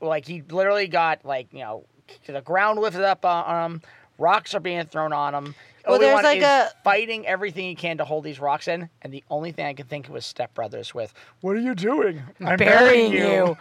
[0.00, 1.84] like he literally got like you know
[2.26, 3.82] the ground lifted up on on him.
[4.18, 5.54] Rocks are being thrown on him.
[5.86, 8.88] Well, there's Obi-Wan like is a- fighting everything he can to hold these rocks in,
[9.02, 11.74] and the only thing I could think of was Step Brothers with, "What are you
[11.76, 12.22] doing?
[12.40, 13.18] I'm Burying burying you.
[13.18, 13.56] you."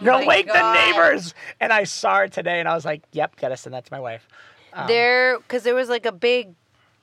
[0.00, 3.36] You'll My wake the neighbors." And I saw it today, and I was like, "Yep,
[3.36, 4.26] gotta send that to my wife."
[4.72, 6.54] Um, there, because there was like a big,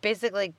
[0.01, 0.53] basically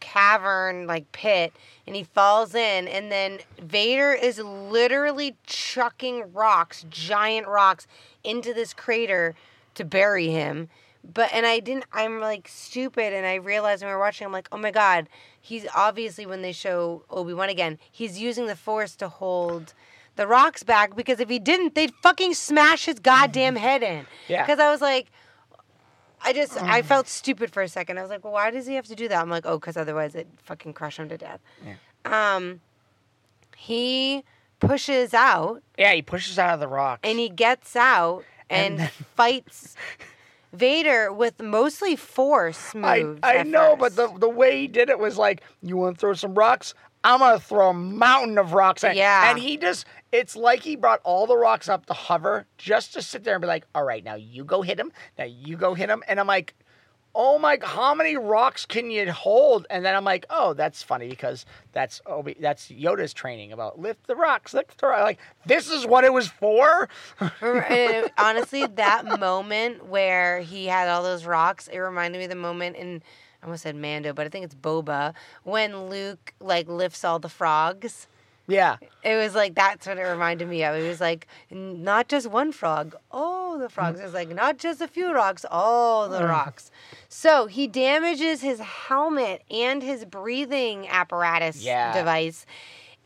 [0.00, 1.52] cavern like pit,
[1.86, 7.86] and he falls in, and then Vader is literally chucking rocks, giant rocks,
[8.22, 9.34] into this crater
[9.74, 10.70] to bury him.
[11.12, 11.84] But and I didn't.
[11.92, 15.08] I'm like stupid, and I realized when we were watching, I'm like, oh my god,
[15.40, 19.74] he's obviously when they show Obi Wan again, he's using the Force to hold
[20.16, 24.06] the rocks back because if he didn't, they'd fucking smash his goddamn head in.
[24.28, 24.44] Yeah.
[24.46, 25.10] Because I was like,
[26.24, 27.98] I just I felt stupid for a second.
[27.98, 29.20] I was like, well, why does he have to do that?
[29.20, 31.40] I'm like, oh, because otherwise it'd fucking crush him to death.
[32.06, 32.60] Um,
[33.56, 34.24] he
[34.60, 37.00] pushes out yeah, he pushes out of the rocks.
[37.04, 39.74] and he gets out and, And then- fights
[40.54, 43.20] Vader with mostly force I, moves.
[43.22, 46.00] I at know, but the the way he did it was like, "You want to
[46.00, 46.74] throw some rocks?
[47.02, 49.30] I'm gonna throw a mountain of rocks." At Yeah.
[49.30, 49.86] and he just.
[50.12, 53.42] It's like he brought all the rocks up to hover just to sit there and
[53.42, 54.92] be like, "All right, now you go hit him.
[55.18, 56.54] Now you go hit him." And I'm like,
[57.14, 57.58] "Oh my!
[57.62, 62.00] How many rocks can you hold?" And then I'm like, "Oh, that's funny because that's
[62.06, 65.02] Obi, that's Yoda's training about lift the rocks, lift the rock.
[65.02, 66.88] Like this is what it was for."
[68.18, 72.76] Honestly, that moment where he had all those rocks, it reminded me of the moment
[72.76, 73.02] in
[73.42, 75.12] I almost said Mando, but I think it's Boba
[75.42, 78.06] when Luke like lifts all the frogs.
[78.46, 78.76] Yeah.
[79.02, 80.74] It was like that's what it reminded me of.
[80.76, 84.00] It was like not just one frog, all the frogs.
[84.00, 86.70] It was like not just a few rocks, all the rocks.
[87.08, 91.92] So he damages his helmet and his breathing apparatus Yeah.
[91.92, 92.44] device,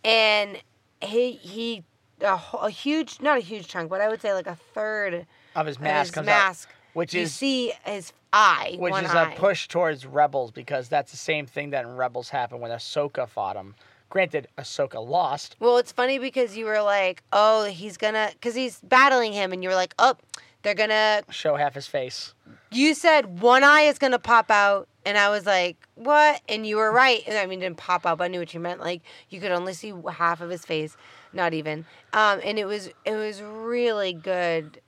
[0.05, 0.59] and
[1.01, 1.85] he he
[2.21, 5.27] a, wh- a huge, not a huge chunk, but I would say like a third
[5.55, 6.69] Of his of mask his comes mask.
[6.69, 9.33] out, which you is see his eye, which one is eye.
[9.33, 13.29] a push towards Rebels because that's the same thing that in Rebels happened when Ahsoka
[13.29, 13.75] fought him.
[14.11, 15.57] Granted, Ahsoka lost.
[15.61, 19.63] Well, it's funny because you were like, oh, he's gonna, because he's battling him, and
[19.63, 20.15] you were like, oh,
[20.63, 21.23] they're gonna.
[21.31, 22.35] Show half his face.
[22.71, 26.41] You said one eye is gonna pop out, and I was like, what?
[26.49, 27.23] And you were right.
[27.29, 28.81] I mean, it didn't pop out, but I knew what you meant.
[28.81, 30.97] Like you could only see half of his face,
[31.33, 31.85] not even.
[32.13, 34.81] Um, and it was it was really good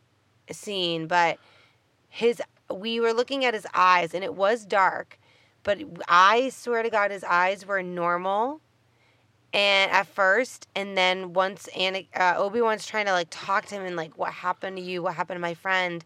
[0.50, 1.38] scene, but
[2.08, 2.40] his
[2.70, 5.18] we were looking at his eyes, and it was dark,
[5.62, 8.60] but I swear to God, his eyes were normal
[9.52, 13.84] and at first and then once Ana- uh, obi-wan's trying to like talk to him
[13.84, 16.04] and like what happened to you what happened to my friend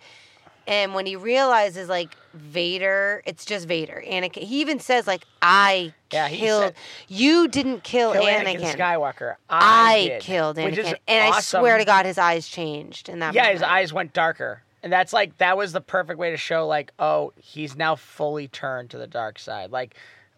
[0.66, 5.92] and when he realizes like vader it's just vader anakin he even says like i
[6.12, 6.74] Yeah, killed said-
[7.08, 9.34] you didn't kill, Kill anakin, Anakin Skywalker.
[9.50, 13.50] i, I, killed anakin and i swear to god his eyes changed in that Yeah,
[13.52, 14.62] his eyes went darker.
[14.82, 18.48] And that's like that was the perfect way to show like, oh, he's now fully
[18.48, 19.70] turned to the dark side.
[19.70, 19.94] Like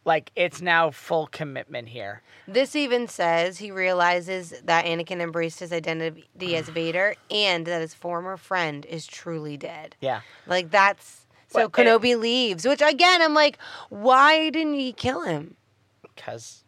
[0.06, 2.22] like it's now full commitment here.
[2.48, 7.92] This even says he realizes that Anakin embraced his identity as Vader and that his
[7.92, 9.96] former friend is truly dead.
[10.00, 10.20] Yeah.
[10.46, 13.58] Like that's so Well, it- Kenobi leaves, which again I'm like,
[13.90, 15.56] why didn't he kill him?
[16.16, 16.64] Cuz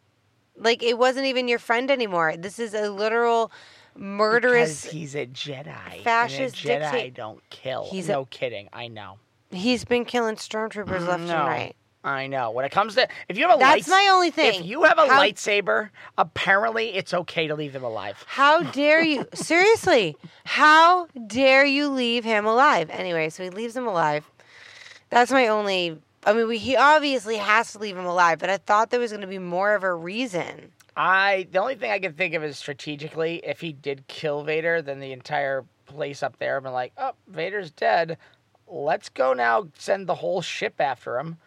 [0.57, 2.37] Like it wasn't even your friend anymore.
[2.37, 3.53] This is a literal
[3.97, 4.83] murderous.
[4.83, 6.03] because he's a Jedi.
[6.03, 7.87] fascist and a Jedi don't kill.
[7.91, 8.69] He's a- no kidding.
[8.73, 9.19] I know.
[9.51, 11.37] He's been killing stormtroopers left no.
[11.37, 11.77] and right.
[12.05, 12.51] I know.
[12.53, 14.61] When it comes to if you have a That's lights- my only thing.
[14.61, 18.25] If you have a How- lightsaber, apparently it's okay to leave him alive.
[18.29, 19.27] How dare you?
[19.35, 22.89] Seriously, how dare you leave him alive?
[22.91, 24.25] Anyway, so he leaves him alive.
[25.11, 25.99] That's my only.
[26.25, 29.13] I mean, we, he obviously has to leave him alive, but I thought there was
[29.13, 30.73] going to be more of a reason.
[30.97, 34.83] I the only thing I can think of is strategically, if he did kill Vader,
[34.83, 38.19] then the entire place up there been like, oh, Vader's dead.
[38.67, 39.69] Let's go now.
[39.79, 41.39] Send the whole ship after him,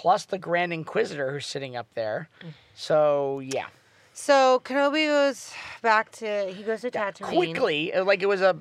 [0.00, 2.30] plus the Grand Inquisitor who's sitting up there.
[2.74, 3.66] So yeah,
[4.14, 6.50] So Kenobi goes back to.
[6.50, 7.36] He goes to Tatooine.
[7.36, 8.56] quickly, like it was a.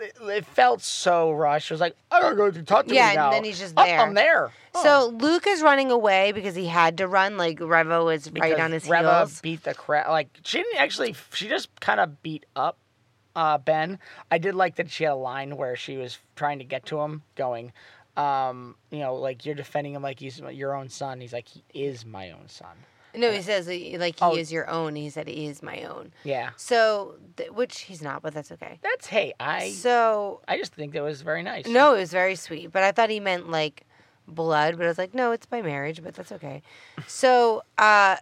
[0.00, 1.70] It, felt so rushed.
[1.70, 4.00] It was like I gotta go to Tatooine Yeah, and then he's just Oh, there.
[4.00, 4.50] I'm there.
[4.74, 4.82] Oh.
[4.82, 7.36] So Luke is running away because he had to run.
[7.36, 9.40] Like Reva was right on his Reva heels.
[9.40, 10.08] beat the crap.
[10.08, 11.14] Like she didn't actually.
[11.34, 12.78] She just kind of beat up
[13.36, 14.00] uh, Ben.
[14.30, 17.00] I did like that she had a line where she was trying to get to
[17.00, 17.72] him, going,
[18.16, 21.20] um, you know, like you're defending him like he's your own son.
[21.20, 22.76] He's like he is my own son.
[23.16, 24.34] No, he says like he Oh.
[24.34, 24.96] is your own.
[24.96, 26.12] He said he is my own.
[26.24, 28.78] Yeah, So, th- which he's not, but that's okay.
[28.82, 29.34] that's hey.
[29.38, 31.66] I So I just think that was very nice.
[31.68, 33.82] No, it was very sweet, but I thought he meant like
[34.26, 36.62] blood, but I was like, no, it's by marriage, but that's okay.
[37.06, 38.16] So, uh,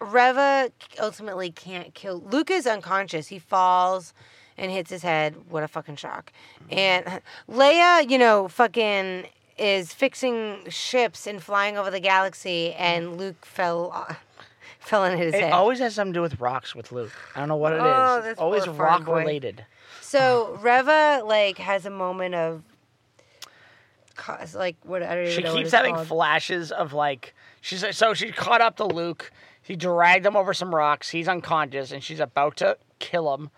[0.00, 0.70] Reva
[1.00, 2.20] ultimately can't kill.
[2.20, 3.28] Luke is unconscious.
[3.28, 4.12] He falls
[4.58, 5.34] and hits his head.
[5.48, 6.32] What a fucking shock.
[6.70, 7.04] And
[7.50, 9.26] Leia, you know, fucking
[9.58, 14.06] is fixing ships and flying over the galaxy, and Luke fell
[14.80, 15.52] fell and hit his It head.
[15.52, 17.12] always has something to do with rocks with Luke.
[17.34, 17.90] I don't know what it oh, is.
[17.90, 19.20] Oh, It's this always poor rock boy.
[19.20, 19.64] related.
[20.02, 22.62] So Reva like has a moment of.
[24.54, 26.06] Like what I don't even She know what keeps it's having called.
[26.08, 29.30] flashes of like she's so she caught up to Luke.
[29.60, 31.10] He dragged him over some rocks.
[31.10, 33.50] He's unconscious, and she's about to kill him.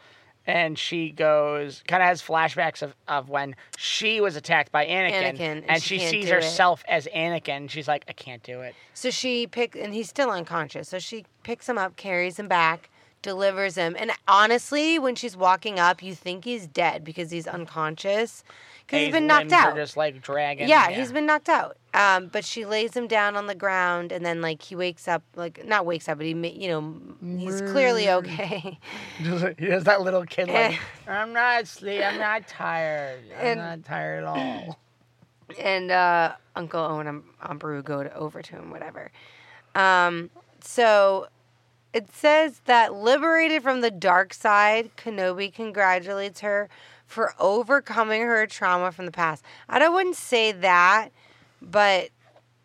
[0.49, 5.35] And she goes, kind of has flashbacks of, of when she was attacked by Anakin,
[5.35, 6.35] Anakin, and and, she she, sees do it.
[6.37, 7.69] herself as Anakin.
[7.69, 8.75] She's like, I can't do it.
[8.95, 10.89] So she pick and he's still unconscious.
[10.89, 12.89] So she picks him up, carries him back,
[13.23, 13.97] delivers him.
[13.99, 18.45] And honestly, when she's walking up, you think he's dead because he's unconscious
[18.87, 19.77] because he's been knocked out.
[19.77, 20.69] just like dragging.
[20.69, 21.77] yeah, he's been knocked out.
[21.95, 25.23] Um, but she lays him down on the ground, and then like he wakes up,
[25.37, 26.95] like not wakes up, but he, ma- you know,
[27.39, 28.79] he's clearly okay.
[29.19, 32.03] he has that little kid like, I'm not asleep.
[32.03, 33.21] I'm not tired.
[33.41, 34.79] I'm And- not tired at all.
[35.59, 39.11] and uh, Uncle Owen and Aunt Beru go to, over to him, whatever.
[39.75, 41.27] Um, so
[41.93, 46.69] it says that liberated from the dark side, Kenobi congratulates her
[47.07, 49.45] for overcoming her trauma from the past.
[49.69, 51.09] I don't wouldn't say that,
[51.63, 52.11] but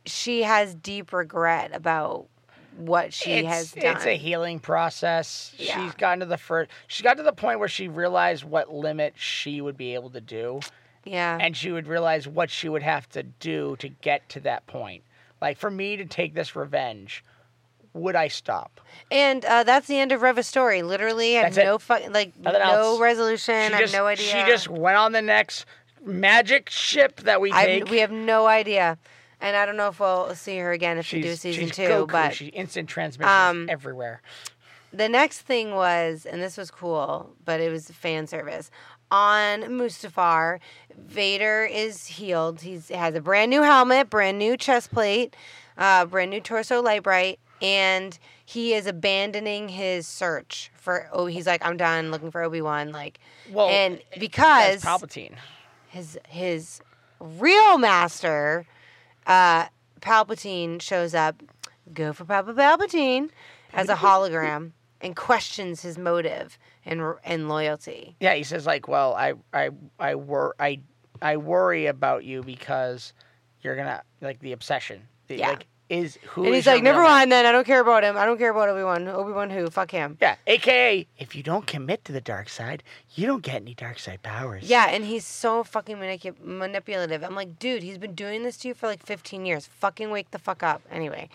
[0.06, 2.28] she has deep regret about
[2.76, 3.96] what she it's, has done.
[3.96, 5.54] It's a healing process.
[5.58, 5.84] Yeah.
[5.86, 6.72] She's gotten to the first.
[6.88, 10.22] She got to the point where she realized what limit she would be able to
[10.22, 10.60] do,
[11.06, 11.38] yeah.
[11.40, 15.04] and she would realize what she would have to do to get to that point.
[15.42, 17.24] Like for me to take this revenge,
[17.94, 18.80] would I stop?
[19.12, 20.82] And uh, that's the end of Reva's story.
[20.82, 23.00] Literally, I have That's no fu- like Nothing no else.
[23.00, 23.54] resolution.
[23.56, 24.26] I have just, no idea.
[24.26, 25.66] She just went on the next
[26.04, 27.90] magic ship that we I, take.
[27.90, 28.98] we have no idea,
[29.40, 31.84] and I don't know if we'll see her again if we do season she's two.
[31.84, 32.12] Goku.
[32.12, 34.22] But she instant transmissions um, everywhere.
[34.92, 38.72] the next thing was, and this was cool, but it was fan service.
[39.12, 40.60] On Mustafar,
[40.98, 42.62] Vader is healed.
[42.62, 45.36] He's has a brand new helmet, brand new chest plate,
[45.78, 51.08] uh, brand new torso light bright, and he is abandoning his search for.
[51.12, 52.92] Oh, he's like, I'm done looking for Obi Wan.
[52.92, 55.36] Like, Well, and because Palpatine.
[55.88, 56.82] his his
[57.20, 58.66] real master,
[59.26, 59.68] uh,
[60.02, 61.42] Palpatine shows up,
[61.94, 63.30] go for Papa Palpatine,
[63.74, 68.16] as a hologram and questions his motive and and loyalty.
[68.20, 70.80] Yeah, he says like, "Well, I I I wor- I
[71.22, 73.14] I worry about you because
[73.62, 75.08] you're gonna like the obsession.
[75.28, 75.50] The, Yeah.
[75.50, 76.46] Like, is who?
[76.46, 77.46] and he's like, never mind then.
[77.46, 78.18] I don't care about him.
[78.18, 79.08] I don't care about Obi Wan.
[79.08, 79.70] Obi Wan who?
[79.70, 80.18] Fuck him.
[80.22, 82.84] Yeah, AKA, if you don't commit to the dark side,
[83.16, 84.64] you don't get any dark side powers.
[84.70, 87.24] Yeah, and he's so fucking manipu- manipulative.
[87.24, 89.68] I'm like, dude, he's been doing this to you for like 15 years.
[89.68, 90.82] Fucking wake the fuck up.
[90.92, 91.30] Anyway,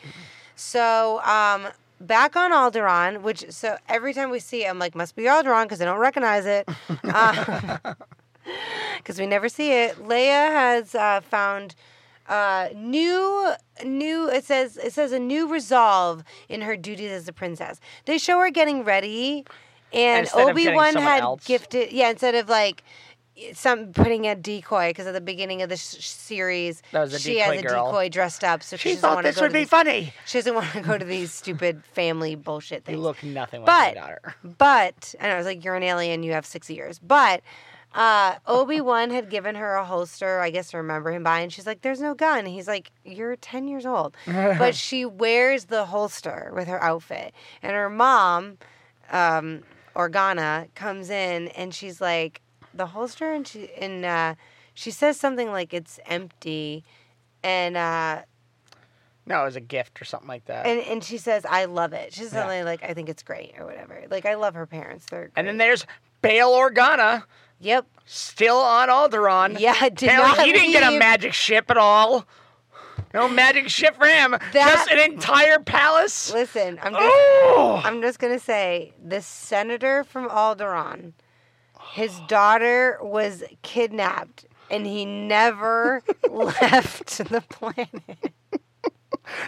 [0.57, 1.69] so um,
[2.01, 5.65] back on Alderaan, which so every time we see it, I'm like, must be Alderaan
[5.65, 6.69] because I don't recognize it.
[7.05, 7.95] Uh
[8.97, 9.97] because we never see it.
[9.97, 11.75] Leia has uh, found
[12.29, 13.53] uh, new
[13.85, 17.81] new it says it says a new resolve in her duties as a princess.
[18.05, 19.45] They show her getting ready
[19.93, 21.45] and Instead Obi Wan had else.
[21.47, 22.83] gifted yeah, instead of like
[23.55, 27.19] some putting a decoy because at the beginning of the sh- series That was a
[27.21, 27.87] she has a girl.
[27.87, 29.59] decoy dressed up so she, she doesn't thought want to this go would to be
[29.61, 30.13] these, funny.
[30.27, 33.67] she doesn't want to go to these stupid family bullshit things You look nothing like
[33.67, 34.35] But- my daughter.
[34.59, 36.25] but and I was like, "You're an alien.
[36.25, 37.43] You have six years." But
[37.95, 41.53] uh, Obi Wan had given her a holster, I guess to remember him by, and
[41.53, 45.87] she's like, "There's no gun." He's like, "You're ten years old," but she wears the
[45.87, 47.33] holster with her outfit,
[47.63, 48.59] and her mom,
[49.11, 49.63] um,
[49.97, 52.41] Organa, comes in and she's like,
[52.75, 54.35] "The holster," and she and uh,
[54.75, 56.85] she says something like, "It's empty,"
[57.43, 57.77] and.
[57.77, 58.23] Uh,
[59.27, 60.67] No, it was a gift or something like that.
[60.67, 62.15] and, and she says, I love it.
[62.15, 62.63] She's Yeah.
[62.65, 64.03] like, I think it's great or whatever.
[64.11, 65.05] Like, I love her parents.
[65.11, 65.33] They're great.
[65.37, 65.85] And then there's
[66.23, 67.25] Bail Organa,
[67.61, 67.87] Yep.
[68.05, 69.59] still on Alderaan.
[69.59, 72.27] Yeah, did not he didn't get a magic ship at all.
[73.15, 74.37] No magic ship for him.
[74.53, 76.33] just an entire palace.
[76.33, 81.13] Listen, I'm just, Oh, I'm just gonna say, the senator from Alderaan,
[81.93, 88.33] his daughter was kidnapped, and he never left the planet.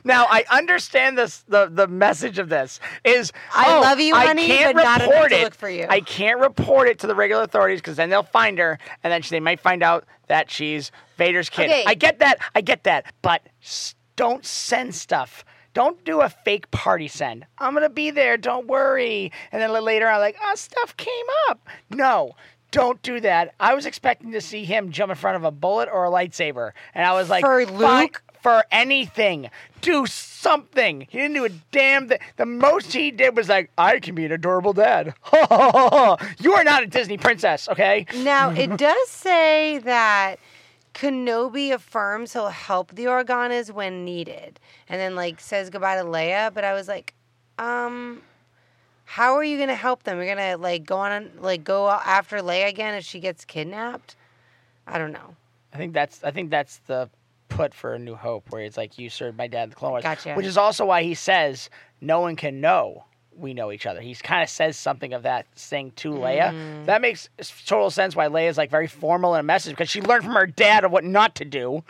[0.04, 1.44] Now I understand this.
[1.48, 5.00] The the message of this is I oh, love you, I honey, can't but not
[5.00, 5.44] enough report to it.
[5.44, 5.86] look for you.
[5.88, 9.22] I can't report it to the regular authorities because then they'll find her, and then
[9.30, 11.70] they might find out that she's Vader's kid.
[11.70, 11.84] Okay.
[11.86, 12.38] I get that.
[12.54, 13.12] I get that.
[13.22, 15.44] But s- don't send stuff.
[15.72, 17.46] Don't do a fake party send.
[17.58, 18.36] I'm gonna be there.
[18.36, 19.32] Don't worry.
[19.52, 21.66] And then later on, like, oh, stuff came up.
[21.90, 22.32] No.
[22.70, 23.54] Don't do that.
[23.58, 26.70] I was expecting to see him jump in front of a bullet or a lightsaber,
[26.94, 28.22] and I was like, For Luke?
[28.42, 29.50] For anything.
[29.80, 31.06] Do something.
[31.08, 32.18] He didn't do a damn thing.
[32.36, 35.14] The most he did was like, I can be an adorable dad.
[35.32, 38.06] you are not a Disney princess, okay?
[38.16, 40.38] Now, it does say that
[40.94, 46.52] Kenobi affirms he'll help the Organas when needed, and then like says goodbye to Leia.
[46.52, 47.14] But I was like,
[47.58, 48.22] um,
[49.04, 50.18] how are you gonna help them?
[50.18, 54.16] You're gonna like go on like go after Leia again if she gets kidnapped?
[54.86, 55.36] I don't know.
[55.72, 57.08] I think that's I think that's the
[57.60, 59.90] put for a new hope where it's like you served my dad in the Clone
[59.92, 60.02] Wars.
[60.02, 60.34] Gotcha.
[60.34, 61.68] Which is also why he says
[62.00, 63.04] no one can know
[63.36, 64.00] we know each other.
[64.00, 66.52] He kind of says something of that thing to Leia.
[66.52, 66.86] Mm.
[66.86, 67.28] That makes
[67.66, 70.46] total sense why Leia's like very formal in a message because she learned from her
[70.46, 71.82] dad of what not to do.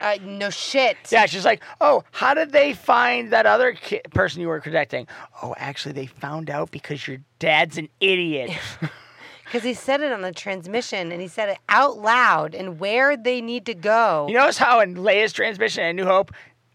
[0.00, 0.96] Uh, no shit.
[1.10, 5.06] Yeah, she's like, "Oh, how did they find that other ki- person you were protecting?"
[5.42, 8.50] Oh, actually, they found out because your dad's an idiot.
[9.54, 13.16] Because he said it on the transmission and he said it out loud and where
[13.16, 14.26] they need to go.
[14.28, 16.32] you notice how in Leia's transmission in New Hope,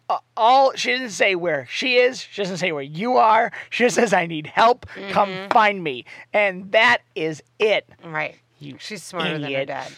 [0.09, 2.21] uh, all she doesn't say where she is.
[2.21, 3.51] She doesn't say where you are.
[3.69, 4.85] She just says, "I need help.
[5.11, 5.51] Come Mm-hmm.
[5.51, 7.85] find me," and that is it.
[8.01, 8.37] right.
[8.59, 9.91] You She's smarter than her dad.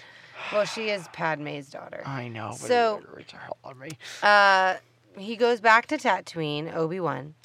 [0.52, 2.02] Well, she is Padme's daughter.
[2.04, 2.48] I know.
[2.50, 3.92] But So- it hurts the hell out of me.
[4.24, 4.78] uh,
[5.20, 7.36] he goes back to Tatooine, Obi Wan,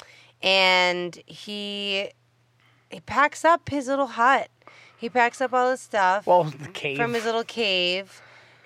[0.43, 2.09] and he
[2.89, 4.49] he packs up his little hut.
[4.99, 6.97] He packs up all his stuff Well, the cave.
[6.97, 8.21] from his little cave,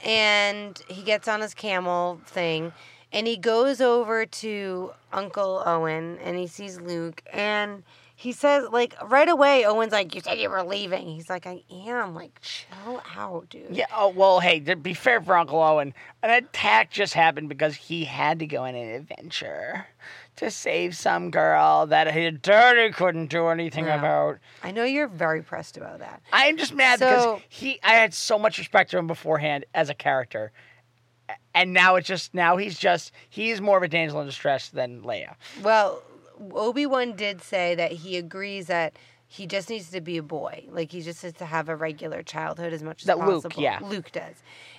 [0.04, 2.72] and he gets on his camel thing,
[3.12, 7.82] and he goes over to Uncle Owen, and he sees Luke, and
[8.14, 9.64] he says like right away.
[9.64, 13.74] Owen's like, "You said you were leaving." He's like, "I am." Like, chill out, dude.
[13.74, 13.86] Yeah.
[13.96, 14.40] Oh well.
[14.40, 18.46] Hey, to be fair for Uncle Owen, an attack just happened because he had to
[18.46, 19.86] go on an adventure
[20.40, 23.98] to save some girl that his daddy couldn't do anything Yeah.
[23.98, 24.38] about.
[24.62, 26.22] I know you're very pressed about that.
[26.32, 27.78] I'm just mad So- because he.
[27.82, 30.50] I had so much respect for him beforehand as a character,
[31.54, 35.02] and now it's just now he's just he's more of a damsel in distress than
[35.02, 35.34] Leia.
[35.62, 36.02] Well,
[36.52, 38.94] Obi Wan did say that he agrees that
[39.26, 40.64] he just needs to be a boy.
[40.70, 43.62] Like he just needs to have a regular childhood as much as That Luke, possible.
[43.62, 43.78] yeah.
[43.82, 44.36] Luke does.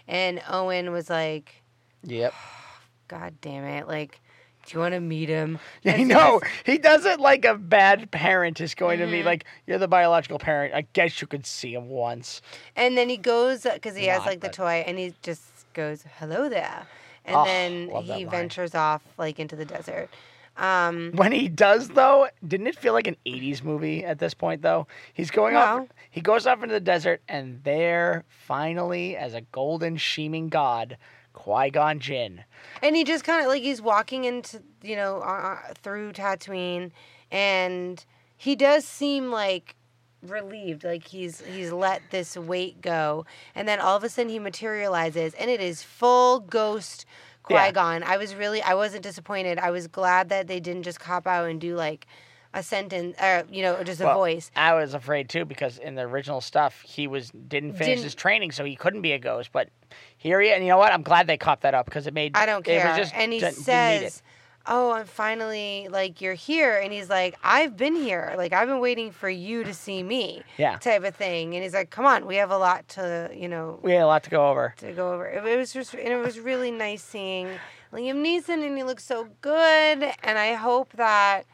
[0.08, 1.62] And Owen was like,
[2.04, 2.34] Yep.
[3.08, 3.88] God damn it!
[3.88, 4.20] Like,
[4.66, 5.60] do you want to meet him?
[5.84, 6.42] Yeah, And know.
[6.66, 9.12] He does it like a bad parent is going to Mm-hmm.
[9.14, 10.74] be like, you're the biological parent.
[10.74, 12.42] I guess you could see him once.
[12.76, 15.42] And then he goes because he has Not, like the but- toy, and he just
[15.74, 16.86] goes, "Hello there,"
[17.26, 20.10] and Oh, then he ventures off like into the desert.
[20.58, 24.62] Um, When he does, though, didn't it feel like an '80s movie at this point?
[24.62, 29.42] Though he's going off, he goes off into the desert, and there, finally, as a
[29.42, 30.98] golden sheeming god,
[31.34, 32.44] Qui Gon Jinn.
[32.82, 36.92] and he just kind of like he's walking into you know uh, uh, through Tatooine,
[37.32, 38.04] and
[38.38, 39.76] he does seem like
[40.22, 43.26] relieved, like he's he's let this weight go,
[43.56, 47.06] and then all of a sudden he materializes, and it is full ghost
[47.50, 47.64] Yeah.
[47.66, 48.04] Qui Gon.
[48.04, 49.58] I was really I wasn't disappointed.
[49.58, 52.06] I was glad that they didn't just cop out and do like
[52.54, 54.52] a sentence, or you know, just a Well, voice.
[54.56, 58.16] I was afraid too because in the original stuff he was didn't finish Didn't- his
[58.16, 59.52] training, so he couldn't be a ghost.
[59.54, 59.70] But
[60.18, 60.92] here he, and you know what?
[60.94, 62.86] I'm glad they copped that up because it made I don't care.
[62.86, 64.12] It was just, and he didn't- didn't need it.
[64.12, 64.24] says,
[64.68, 68.34] "Oh, I'm finally like you're here," and he's like, "I've been here.
[68.38, 70.78] Like I've been waiting for you to see me." Yeah.
[70.78, 71.54] Type of thing.
[71.56, 74.08] And he's like, "Come on, we have a lot to you know we had a
[74.08, 74.74] lot to go over.
[74.80, 77.48] to go over." It, it was just and it was really nice seeing
[77.94, 80.14] Liam Neeson, and he looks so good.
[80.24, 81.46] And I hope that.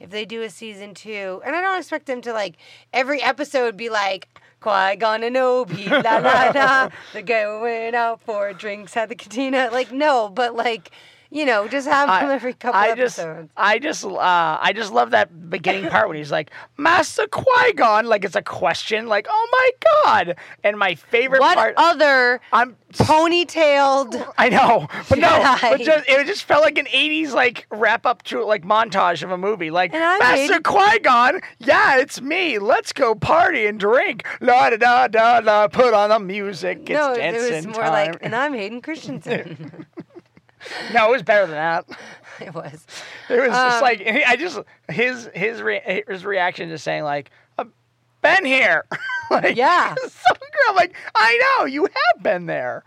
[0.00, 2.56] If they do a season two, and I don't expect them to like
[2.92, 4.28] every episode be like
[4.60, 9.68] Qui Gon and Obi, la la la, they're going out for drinks at the cantina.
[9.70, 10.90] Like no, but like
[11.34, 13.50] you know, just have them every couple I just, episodes.
[13.56, 18.06] I just, uh, I just love that beginning part when he's like, "Master Qui Gon,"
[18.06, 19.70] like it's a question, like, "Oh my
[20.04, 24.32] god!" And my favorite what part, other I'm, ponytailed?
[24.38, 28.22] I know, but no, but just, it just felt like an '80s like wrap up
[28.24, 32.60] to like montage of a movie, like Master made- Qui Gon, yeah, it's me.
[32.60, 34.24] Let's go party and drink.
[34.40, 35.66] La da da da da.
[35.66, 36.88] Put on the music.
[36.88, 38.12] It's no, it was more time.
[38.12, 39.86] like, and I'm Hayden Christensen.
[40.92, 41.84] no, it was better than that.
[42.40, 42.86] it was.
[43.28, 44.58] It was just Um, like I just
[44.88, 47.70] his his re- his reaction to saying like I've
[48.22, 48.84] been here.
[49.30, 49.94] like Yeah.
[50.02, 52.84] some girl like I know you have been there.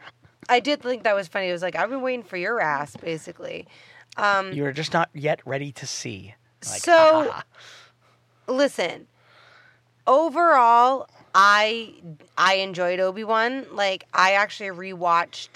[0.50, 1.50] I did think that was funny.
[1.50, 3.68] It was like, I've been waiting for your ass, basically.
[4.16, 6.36] Um, You're just not yet ready to see.
[6.70, 7.44] Like, So- ah.
[8.48, 9.08] listen
[10.06, 11.94] overall i
[12.38, 15.50] i enjoyed obi-wan like i actually rewatched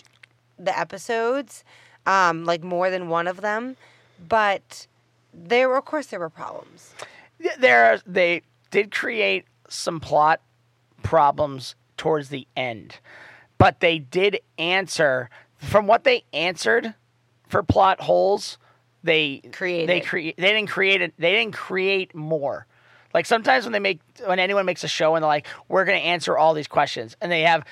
[0.59, 1.63] the episodes
[2.05, 3.75] um like more than one of them
[4.27, 4.87] but
[5.33, 6.93] there were of course there were problems
[7.59, 8.41] there they
[8.71, 10.41] did create some plot
[11.03, 12.97] problems towards the end,
[13.57, 16.95] but they did answer from what they answered
[17.47, 18.57] for plot holes.
[19.03, 19.89] They Created.
[19.89, 20.37] They create.
[20.37, 21.13] They didn't create it.
[21.17, 22.65] They didn't create more.
[23.13, 25.99] Like sometimes when they make when anyone makes a show and they're like, we're going
[25.99, 27.65] to answer all these questions, and they have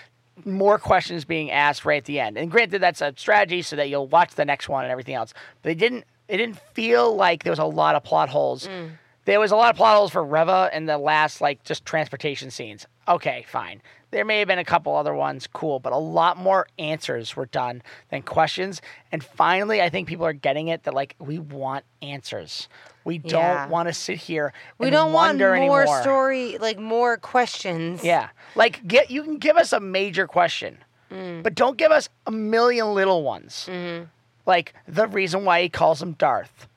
[0.46, 2.38] more questions being asked right at the end.
[2.38, 5.34] And granted, that's a strategy so that you'll watch the next one and everything else.
[5.62, 6.06] But they didn't.
[6.28, 8.68] It didn't feel like there was a lot of plot holes.
[8.68, 8.92] Mm.
[9.26, 12.52] There was a lot of plot holes for Reva in the last like just transportation
[12.52, 12.86] scenes.
[13.08, 13.82] Okay, fine.
[14.12, 17.46] There may have been a couple other ones, cool, but a lot more answers were
[17.46, 18.82] done than questions.
[19.12, 22.70] And finally, I think people are getting it that like we want answers.
[23.10, 23.68] We don't Yeah.
[23.68, 24.54] want to sit here.
[24.78, 25.88] we don't want more anymore.
[26.04, 30.78] story like more questions Yeah, like get you can give us a major question,
[31.12, 31.42] Mm.
[31.42, 33.68] but don't give us a million little ones.
[33.68, 34.06] Mm-hmm.
[34.46, 36.68] Like the reason why he calls him Darth.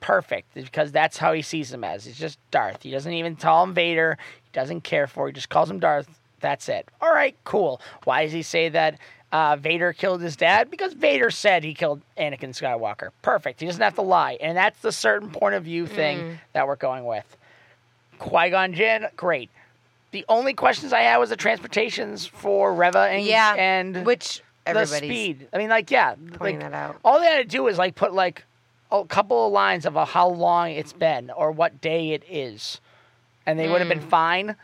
[0.00, 2.04] Perfect, because that's how he sees him as.
[2.04, 2.82] He's just Darth.
[2.82, 4.18] He doesn't even call him Vader.
[4.42, 5.28] He doesn't care for.
[5.28, 6.08] He just calls him Darth.
[6.40, 6.88] That's it.
[7.00, 7.80] All right, cool.
[8.04, 8.98] Why does he say that
[9.32, 10.70] uh, Vader killed his dad?
[10.70, 13.10] Because Vader said he killed Anakin Skywalker.
[13.22, 13.60] Perfect.
[13.60, 16.38] He doesn't have to lie, and that's the certain point of view thing Mm.
[16.52, 17.36] that we're going with.
[18.18, 19.50] Qui Gon Jinn, great.
[20.10, 24.84] The only questions I had was the transportations for Reva and yeah and which the
[24.84, 25.48] speed.
[25.52, 27.94] I mean, like, yeah, pointing like, that out all they had to do is like
[27.94, 28.44] put like
[28.92, 32.80] a couple of lines of how long it's been or what day it is,
[33.46, 34.08] and they would have been Mm.
[34.10, 34.56] fine.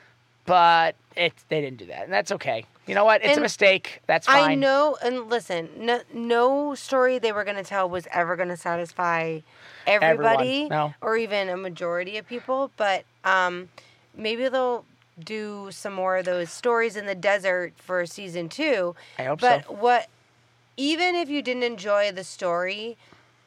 [0.47, 2.65] But it they didn't do that, and that's okay.
[2.87, 3.25] You know what?
[3.25, 4.01] It's a mistake.
[4.07, 4.51] That's fine.
[4.51, 8.49] I know, and listen, no, no story they were going to tell was ever going
[8.49, 9.41] to satisfy
[9.87, 10.95] everybody no.
[11.01, 12.71] or even a majority of people.
[12.77, 13.69] But um,
[14.17, 14.85] maybe they'll
[15.19, 18.95] do some more of those stories in the desert for season two.
[19.19, 19.73] I hope But so.
[19.73, 20.09] what,
[20.77, 22.97] even if you didn't enjoy the story,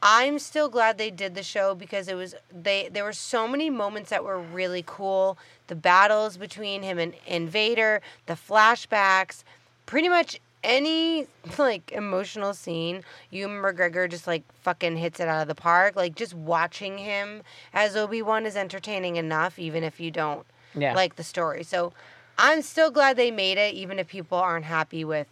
[0.02, 2.90] I'm still glad they did the show because it was they.
[2.92, 5.38] There were so many moments that were really cool.
[5.68, 9.44] The battles between him and, and Vader, the flashbacks,
[9.86, 11.28] pretty much any
[11.58, 15.96] like emotional scene, you McGregor just like fucking hits it out of the park.
[15.98, 17.42] Like just watching him
[17.74, 20.46] as Obi Wan is entertaining enough, even if you don't
[20.76, 20.94] Yeah.
[20.96, 21.64] like the story.
[21.64, 21.92] So
[22.38, 25.28] I'm still glad they made it, even if people aren't happy with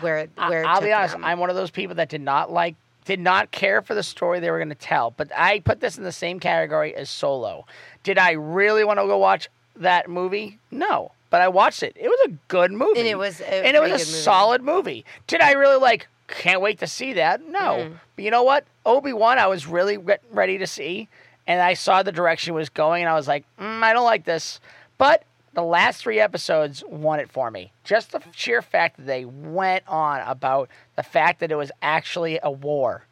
[0.00, 0.62] where I- where.
[0.62, 1.14] it I'll be honest.
[1.14, 1.24] them.
[1.24, 2.74] I'm one of those people that did not like,
[3.04, 5.10] did not care for the story they were going to tell.
[5.10, 7.66] But I put this in the same category as Solo.
[8.02, 10.58] Did I really want to go watch that movie?
[10.70, 11.96] No, but I watched it.
[11.98, 14.04] It was a good movie, And it was a and it was a movie.
[14.04, 15.04] solid movie.
[15.26, 16.06] Did I really like?
[16.28, 17.46] Can't wait to see that.
[17.46, 17.94] No, Mm-hmm.
[18.16, 18.64] but you know what?
[18.86, 21.08] Obi Wan, I was really re- ready to see,
[21.46, 24.04] and I saw the direction it was going, and I was like, mm, I don't
[24.04, 24.60] like this,
[24.98, 25.24] but.
[25.54, 27.72] The last three episodes won it for me.
[27.84, 32.38] Just the sheer fact that they went on about the fact that it was actually
[32.42, 33.04] a war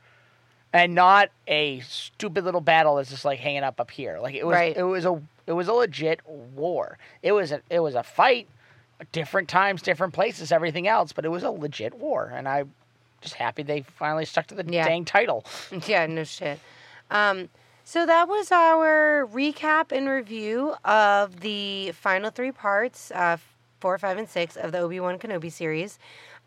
[0.73, 4.19] and not a stupid little battle that's just like hanging up up here.
[4.21, 4.75] Like it was, Right.
[4.77, 6.97] it was a, it was a legit war.
[7.23, 8.49] It was a, it was a fight,
[9.13, 12.73] different times, different places, everything else, but it was a legit war, and I'm
[13.21, 14.85] just happy they finally stuck to the Yeah.
[14.87, 15.45] dang title.
[15.87, 16.59] Yeah, no shit.
[17.11, 17.51] Um,
[17.91, 23.37] so that was our recap and review of the final three parts, uh,
[23.81, 25.99] four, five, and six of the Obi Wan Kenobi series.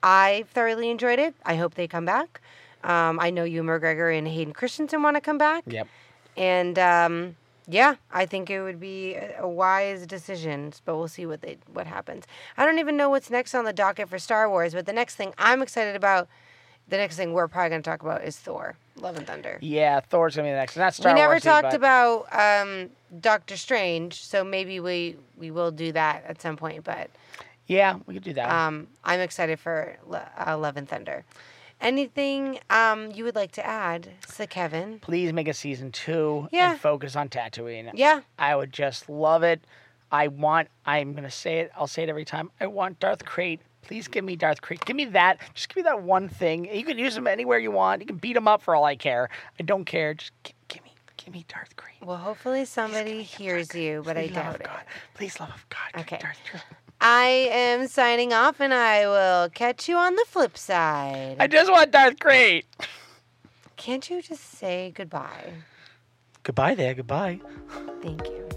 [0.01, 1.35] I thoroughly enjoyed it.
[1.45, 2.39] I hope they come back.
[2.85, 5.65] Um, I know you, McGregor, and Hayden Christensen want to come back.
[5.67, 5.85] Yep.
[6.37, 7.35] And um,
[7.67, 11.57] yeah, I think it would be a a wise decision, but we'll see what they
[11.73, 12.23] what happens.
[12.55, 15.15] I don't even know what's next on the docket for Star Wars, but the next
[15.15, 16.29] thing I'm excited about,
[16.89, 19.57] the next thing we're probably going to talk about is Thor: Love and Thunder.
[19.61, 20.75] Yeah, Thor's gonna be the next.
[20.77, 25.51] Not Star we never Warsy, talked but- about um, Doctor Strange, so maybe we we
[25.51, 26.83] will do that at some point.
[26.83, 27.09] But
[27.67, 28.49] Yeah, we could do that.
[28.49, 31.23] um, I'm excited for Lo- uh, Love and Thunder.
[31.81, 34.99] Anything um, you would like to add, Sir Kevin?
[34.99, 36.71] Please make a season two Yeah.
[36.71, 37.91] and focus on Tatooine.
[37.93, 39.61] Yeah, I would just love it.
[40.11, 40.69] I want.
[40.85, 41.71] I'm gonna say it.
[41.75, 42.51] I'll say it every time.
[42.61, 43.59] I want Darth Krayt.
[43.83, 44.83] Please give me Darth Krayt.
[44.85, 45.39] Give me that.
[45.53, 46.73] Just give me that one thing.
[46.73, 48.01] You can use him anywhere you want.
[48.01, 49.29] You can beat him up for all I care.
[49.59, 50.13] I don't care.
[50.13, 52.05] Just gi- give me, give me Darth Krayt.
[52.05, 54.67] well, hopefully somebody hears you, but I Please, love doubt of it.
[54.67, 54.81] God.
[55.13, 56.01] Please, love of God.
[56.01, 56.17] Okay.
[56.19, 56.37] Darth.
[57.01, 61.35] I am signing off, and I will catch you on the flip side.
[61.39, 62.63] I just want Darth Krayt.
[63.75, 65.51] Can't you just say goodbye?
[66.43, 66.93] Goodbye there.
[66.93, 67.41] Goodbye.
[68.01, 68.47] Thank you.